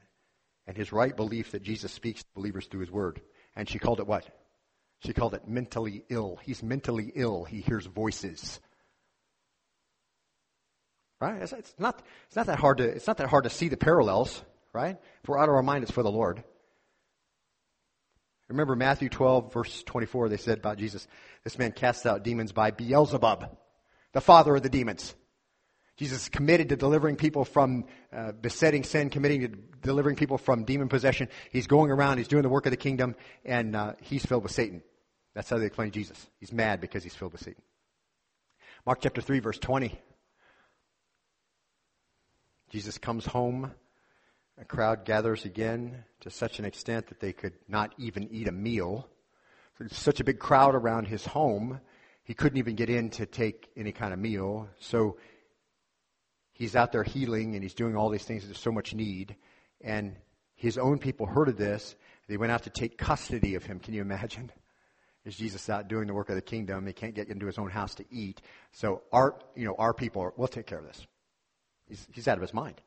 [0.67, 3.21] and his right belief that Jesus speaks to believers through his word.
[3.57, 4.29] And she called it what?
[5.01, 6.39] She called it mentally ill.
[6.43, 7.45] He's mentally ill.
[7.45, 8.61] He hears voices.
[11.21, 11.43] Right?
[11.43, 13.77] It's, it's, not, it's not that hard to, it's not that hard to see the
[13.77, 14.43] parallels,
[14.73, 14.97] right?
[15.23, 16.43] If we're out of our mind, it's for the Lord.
[18.49, 21.07] Remember Matthew 12 verse 24, they said about Jesus,
[21.45, 23.57] this man casts out demons by Beelzebub,
[24.13, 25.15] the father of the demons.
[25.97, 29.49] Jesus is committed to delivering people from uh, besetting sin, committing to
[29.83, 31.29] delivering people from demon possession.
[31.53, 34.53] He's going around, he's doing the work of the kingdom, and uh, he's filled with
[34.53, 34.83] Satan.
[35.35, 36.27] That's how they explain Jesus.
[36.39, 37.63] He's mad because he's filled with Satan.
[38.87, 39.99] Mark chapter 3, verse 20.
[42.71, 43.73] Jesus comes home.
[44.59, 48.53] A crowd gathers again to such an extent that they could not even eat a
[48.53, 49.09] meal.
[49.79, 51.81] There's such a big crowd around his home,
[52.31, 54.69] he couldn't even get in to take any kind of meal.
[54.79, 55.17] So
[56.53, 58.45] he's out there healing and he's doing all these things.
[58.45, 59.35] There's so much need.
[59.81, 60.15] And
[60.55, 61.97] his own people heard of this.
[62.29, 63.81] They went out to take custody of him.
[63.81, 64.53] Can you imagine?
[65.25, 66.87] Is Jesus out doing the work of the kingdom?
[66.87, 68.41] He can't get into his own house to eat.
[68.73, 71.07] So our, you know, our people, are, we'll take care of this.
[71.89, 72.81] He's, he's out of his mind.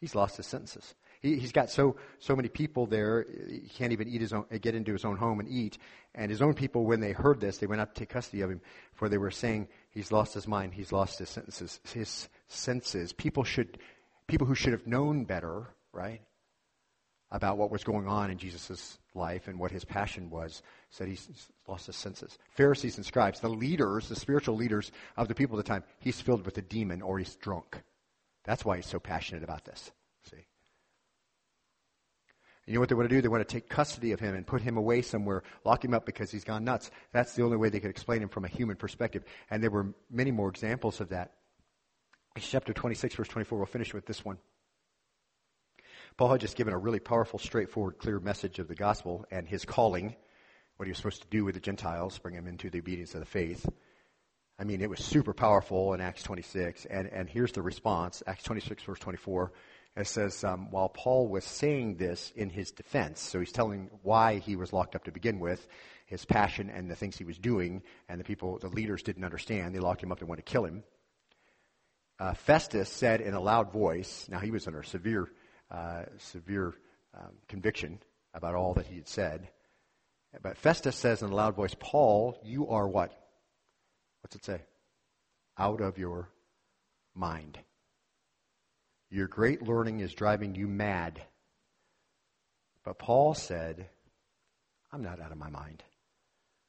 [0.00, 0.94] He's lost his senses.
[1.20, 4.76] He, has got so so many people there, he can't even eat his own, get
[4.76, 5.78] into his own home and eat.
[6.14, 8.50] And his own people, when they heard this, they went out to take custody of
[8.50, 8.60] him,
[8.94, 13.12] for they were saying he's lost his mind, he's lost his senses, his senses.
[13.12, 13.78] People should,
[14.28, 16.20] people who should have known better, right,
[17.30, 21.28] about what was going on in Jesus' life and what his passion was, said he's
[21.66, 22.38] lost his senses.
[22.50, 26.20] Pharisees and scribes, the leaders, the spiritual leaders of the people of the time, he's
[26.20, 27.82] filled with a demon or he's drunk.
[28.44, 29.90] That's why he's so passionate about this.
[30.30, 30.46] See?
[32.66, 33.20] You know what they want to do?
[33.20, 36.06] They want to take custody of him and put him away somewhere, lock him up
[36.06, 36.90] because he's gone nuts.
[37.12, 39.24] That's the only way they could explain him from a human perspective.
[39.50, 41.32] And there were many more examples of that.
[42.38, 44.38] Chapter 26, verse 24, we'll finish with this one.
[46.18, 49.64] Paul had just given a really powerful, straightforward, clear message of the gospel and his
[49.64, 50.16] calling,
[50.76, 53.20] what he was supposed to do with the Gentiles, bring them into the obedience of
[53.20, 53.64] the faith.
[54.58, 56.86] I mean, it was super powerful in Acts 26.
[56.86, 59.52] And, and here's the response Acts 26, verse 24.
[59.96, 64.38] It says, um, while Paul was saying this in his defense, so he's telling why
[64.38, 65.68] he was locked up to begin with,
[66.06, 69.72] his passion and the things he was doing, and the people, the leaders didn't understand.
[69.72, 70.82] They locked him up and wanted to kill him.
[72.18, 75.28] Uh, Festus said in a loud voice, now he was under severe,
[75.70, 76.74] uh, severe
[77.14, 77.98] um, conviction
[78.34, 79.48] about all that he had said.
[80.42, 83.12] But Festus says in a loud voice, Paul, you are what?
[84.20, 84.60] What's it say?
[85.56, 86.28] Out of your
[87.14, 87.58] mind.
[89.10, 91.20] Your great learning is driving you mad.
[92.84, 93.88] But Paul said,
[94.92, 95.82] I'm not out of my mind.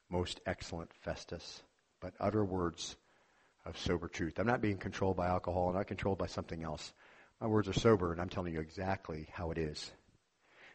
[0.08, 1.62] Most excellent Festus,
[2.00, 2.96] but utter words
[3.64, 4.38] of sober truth.
[4.38, 6.92] I'm not being controlled by alcohol, I'm not controlled by something else.
[7.40, 9.90] My words are sober, and I'm telling you exactly how it is.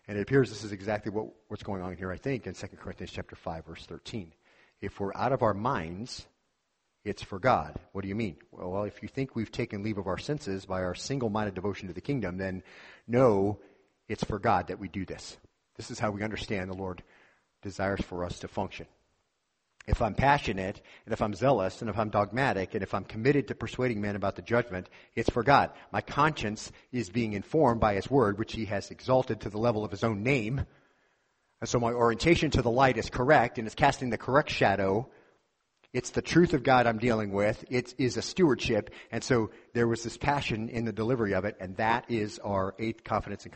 [0.08, 2.68] And it appears this is exactly what, what's going on here, I think, in 2
[2.80, 4.34] Corinthians chapter 5, verse 13.
[4.82, 6.26] If we're out of our minds,
[7.04, 7.76] it's for God.
[7.92, 8.38] What do you mean?
[8.52, 11.88] Well, if you think we've taken leave of our senses by our single minded devotion
[11.88, 12.64] to the kingdom, then
[13.08, 13.60] no,
[14.08, 15.38] it's for God that we do this.
[15.78, 17.04] This is how we understand the Lord
[17.62, 18.88] desires for us to function.
[19.88, 23.48] If I'm passionate, and if I'm zealous, and if I'm dogmatic, and if I'm committed
[23.48, 25.72] to persuading men about the judgment, it's for God.
[25.92, 29.86] My conscience is being informed by His Word, which He has exalted to the level
[29.86, 30.66] of His own name.
[31.62, 35.10] And so my orientation to the light is correct, and it's casting the correct shadow
[35.96, 37.64] it's the truth of God I'm dealing with.
[37.70, 38.90] It is a stewardship.
[39.14, 42.76] And so there was this passion in the delivery of it, and that is our
[42.78, 43.54] eighth confidence and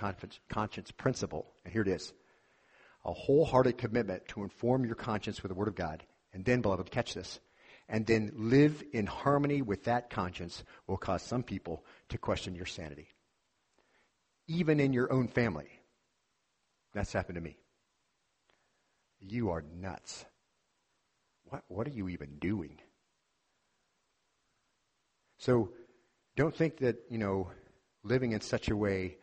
[0.47, 1.51] conscience principle.
[1.65, 2.13] And here it is.
[3.03, 6.05] A wholehearted commitment to inform your conscience with the Word of God.
[6.33, 7.39] And then, beloved, catch this.
[7.87, 12.67] And then live in harmony with that conscience will cause some people to question your
[12.67, 13.09] sanity.
[14.47, 15.69] Even in your own family.
[16.93, 17.57] That's happened to me.
[19.19, 20.25] You are nuts
[21.49, 22.77] what, what are you even doing?
[25.37, 25.71] So
[26.35, 27.49] don't think that, you know,
[28.03, 29.17] living in such a way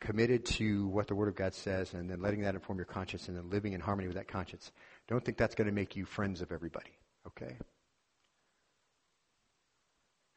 [0.00, 3.28] committed to what the Word of God says and then letting that inform your conscience
[3.28, 4.72] and then living in harmony with that conscience,
[5.08, 7.56] don't think that's going to make you friends of everybody, okay?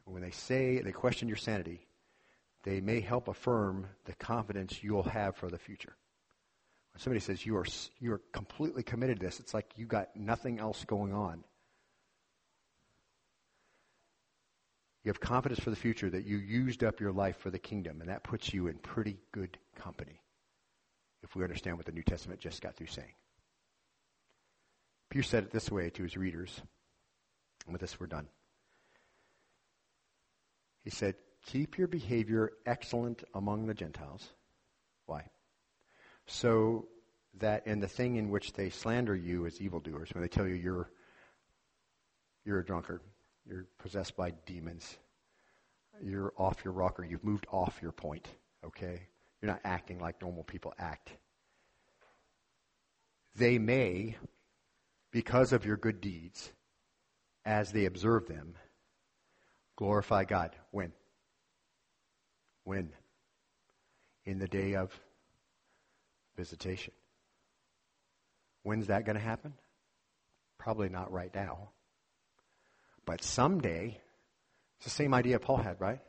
[0.05, 1.88] When they say, they question your sanity,
[2.64, 5.95] they may help affirm the confidence you'll have for the future
[6.93, 7.66] When somebody says you are
[7.99, 11.43] you are completely committed to this, it's like you got nothing else going on.
[15.10, 17.99] You have confidence for the future that you used up your life for the kingdom,
[17.99, 20.22] and that puts you in pretty good company
[21.24, 23.16] if we understand what the New Testament just got through saying.
[25.10, 26.62] Peter said it this way to his readers,
[27.66, 28.28] and with this we're done.
[30.84, 31.16] He said,
[31.47, 34.30] Keep your behavior excellent among the Gentiles.
[35.07, 35.24] Why?
[36.28, 36.86] So
[37.39, 40.53] that in the thing in which they slander you as evildoers, when they tell you
[40.53, 40.91] you're,
[42.45, 43.01] you're a drunkard,
[43.49, 44.97] you're possessed by demons,
[46.03, 48.27] you're off your rocker, you've moved off your point,
[48.63, 49.01] okay?
[49.41, 51.11] You're not acting like normal people act.
[53.35, 54.15] They may,
[55.11, 56.51] because of your good deeds,
[57.45, 58.53] as they observe them,
[59.75, 60.55] glorify God.
[60.71, 60.91] When?
[62.65, 62.91] When?
[64.25, 64.91] In the day of
[66.37, 66.93] visitation.
[68.63, 69.53] When's that going to happen?
[70.57, 71.69] Probably not right now.
[73.10, 73.97] But someday,
[74.78, 75.99] it's the same idea Paul had, right?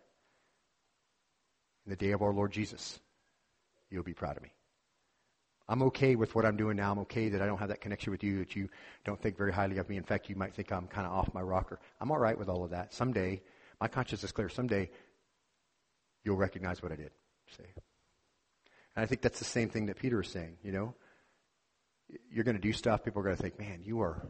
[1.87, 3.01] In the day of our Lord Jesus,
[3.89, 4.51] you'll be proud of me.
[5.67, 6.93] I'm okay with what I'm doing now.
[6.93, 8.69] I'm okay that I don't have that connection with you, that you
[9.07, 9.97] don't think very highly of me.
[9.97, 11.81] In fact, you might think I'm kind of off my rocker.
[12.03, 12.93] I'm all right with all of that.
[12.93, 13.41] Someday,
[13.81, 14.51] my conscience is clear.
[14.51, 14.91] Someday,
[16.23, 17.13] you'll recognize what I did.
[17.57, 17.65] Say.
[18.95, 20.95] And I think that's the same thing that Peter is saying, you know?
[22.31, 24.21] You're going to do stuff, people are going to think, man, you are,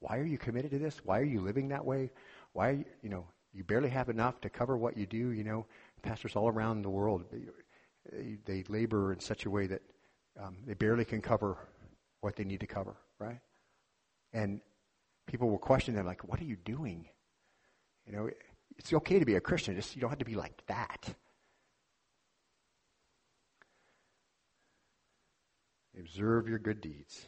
[0.00, 1.00] why are you committed to this?
[1.04, 2.10] Why are you living that way?
[2.52, 5.44] Why are you, you know, you barely have enough to cover what you do, you
[5.44, 5.66] know?
[6.02, 7.24] Pastors all around the world,
[8.44, 9.82] they labor in such a way that
[10.40, 11.56] um, they barely can cover
[12.20, 13.40] what they need to cover, right?
[14.32, 14.60] And
[15.26, 17.08] people will question them, like, what are you doing?
[18.06, 18.30] You know,
[18.76, 21.14] it's okay to be a Christian, just you don't have to be like that.
[25.98, 27.26] Observe your good deeds.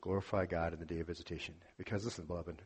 [0.00, 1.54] Glorify God in the day of visitation.
[1.76, 2.62] Because listen, beloved,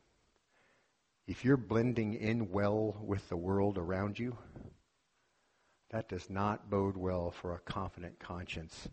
[1.27, 4.37] if you're blending in well with the world around you,
[5.91, 8.89] that does not bode well for a confident conscience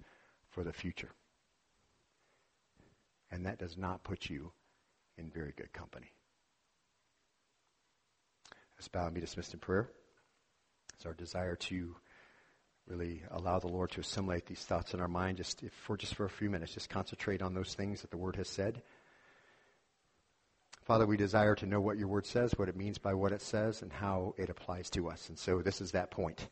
[0.49, 1.11] for the future.
[3.31, 4.51] And that does not put you
[5.17, 6.11] in very good company.
[8.75, 9.89] Let's bow and be dismissed in prayer.
[10.95, 11.95] It's our desire to
[12.89, 16.15] really allow the Lord to assimilate these thoughts in our mind just if for just
[16.15, 16.73] for a few minutes.
[16.73, 18.81] Just concentrate on those things that the Word has said.
[20.83, 23.41] Father, we desire to know what your Word says, what it means by what it
[23.41, 25.29] says, and how it applies to us.
[25.29, 26.47] And so this is that point.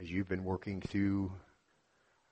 [0.00, 1.32] As you've been working through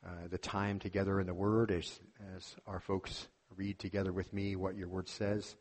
[0.05, 2.01] uh, the time together in the Word, as,
[2.37, 5.55] as our folks read together with me what your Word says,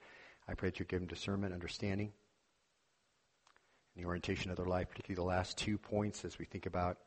[0.48, 2.12] I pray that you give them discernment, understanding,
[3.96, 6.98] and the orientation of their life, particularly the last two points as we think about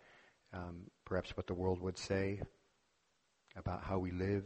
[0.56, 2.40] um, perhaps what the world would say
[3.56, 4.44] about how we live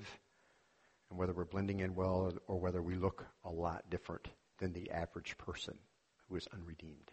[1.11, 4.91] and whether we're blending in well or whether we look a lot different than the
[4.91, 5.75] average person
[6.29, 7.11] who is unredeemed.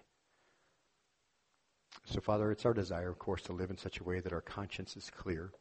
[2.06, 4.42] So, Father, it's our desire, of course, to live in such a way that our
[4.42, 5.52] conscience is clear,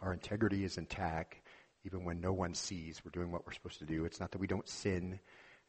[0.00, 1.40] our integrity is intact,
[1.84, 4.04] even when no one sees we're doing what we're supposed to do.
[4.04, 5.20] It's not that we don't sin,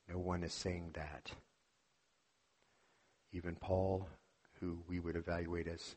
[0.10, 1.32] no one is saying that.
[3.34, 4.08] Even Paul,
[4.60, 5.96] who we would evaluate as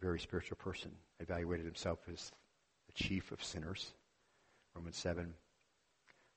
[0.00, 2.30] very spiritual person, evaluated himself as
[2.86, 3.92] the chief of sinners.
[4.74, 5.34] Romans 7.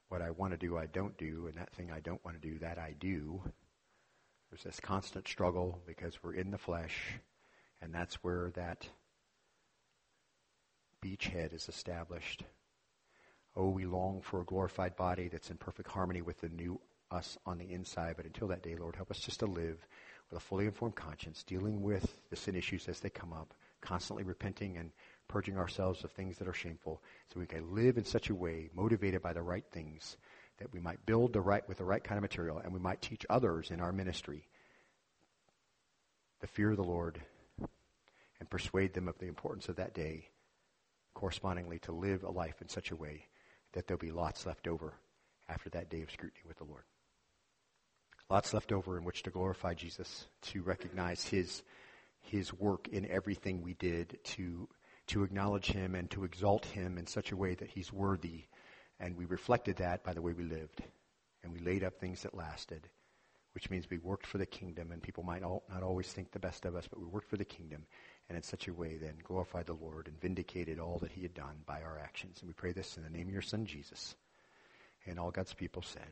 [0.10, 2.48] What I want to do, I don't do, and that thing I don't want to
[2.48, 3.42] do, that I do.
[4.50, 7.20] There's this constant struggle because we're in the flesh,
[7.82, 8.88] and that's where that
[11.04, 12.44] beachhead is established.
[13.56, 16.80] Oh, we long for a glorified body that's in perfect harmony with the new
[17.12, 18.16] us on the inside.
[18.18, 19.88] But until that day, Lord, help us just to live
[20.34, 24.24] with a fully informed conscience, dealing with the sin issues as they come up, constantly
[24.24, 24.92] repenting and
[25.28, 28.68] purging ourselves of things that are shameful, so we can live in such a way,
[28.74, 30.18] motivated by the right things,
[30.58, 33.00] that we might build the right with the right kind of material, and we might
[33.00, 34.48] teach others in our ministry
[36.42, 37.22] the fear of the Lord
[38.40, 40.30] and persuade them of the importance of that day,
[41.14, 43.28] correspondingly to live a life in such a way
[43.74, 44.96] that there'll be lots left over
[45.48, 46.84] after that day of scrutiny with the Lord.
[48.34, 51.62] Lots left over in which to glorify Jesus, to recognize his,
[52.20, 54.68] his work in everything we did, to,
[55.06, 58.46] to acknowledge him and to exalt him in such a way that he's worthy.
[59.00, 60.82] And we reflected that by the way we lived.
[61.44, 62.90] And we laid up things that lasted,
[63.54, 64.92] which means we worked for the kingdom.
[64.92, 67.38] And people might all, not always think the best of us, but we worked for
[67.38, 67.86] the kingdom.
[68.30, 71.36] And in such a way then glorified the Lord and vindicated all that he had
[71.36, 72.40] done by our actions.
[72.40, 74.16] And we pray this in the name of your son Jesus.
[75.06, 76.10] And all God's people said,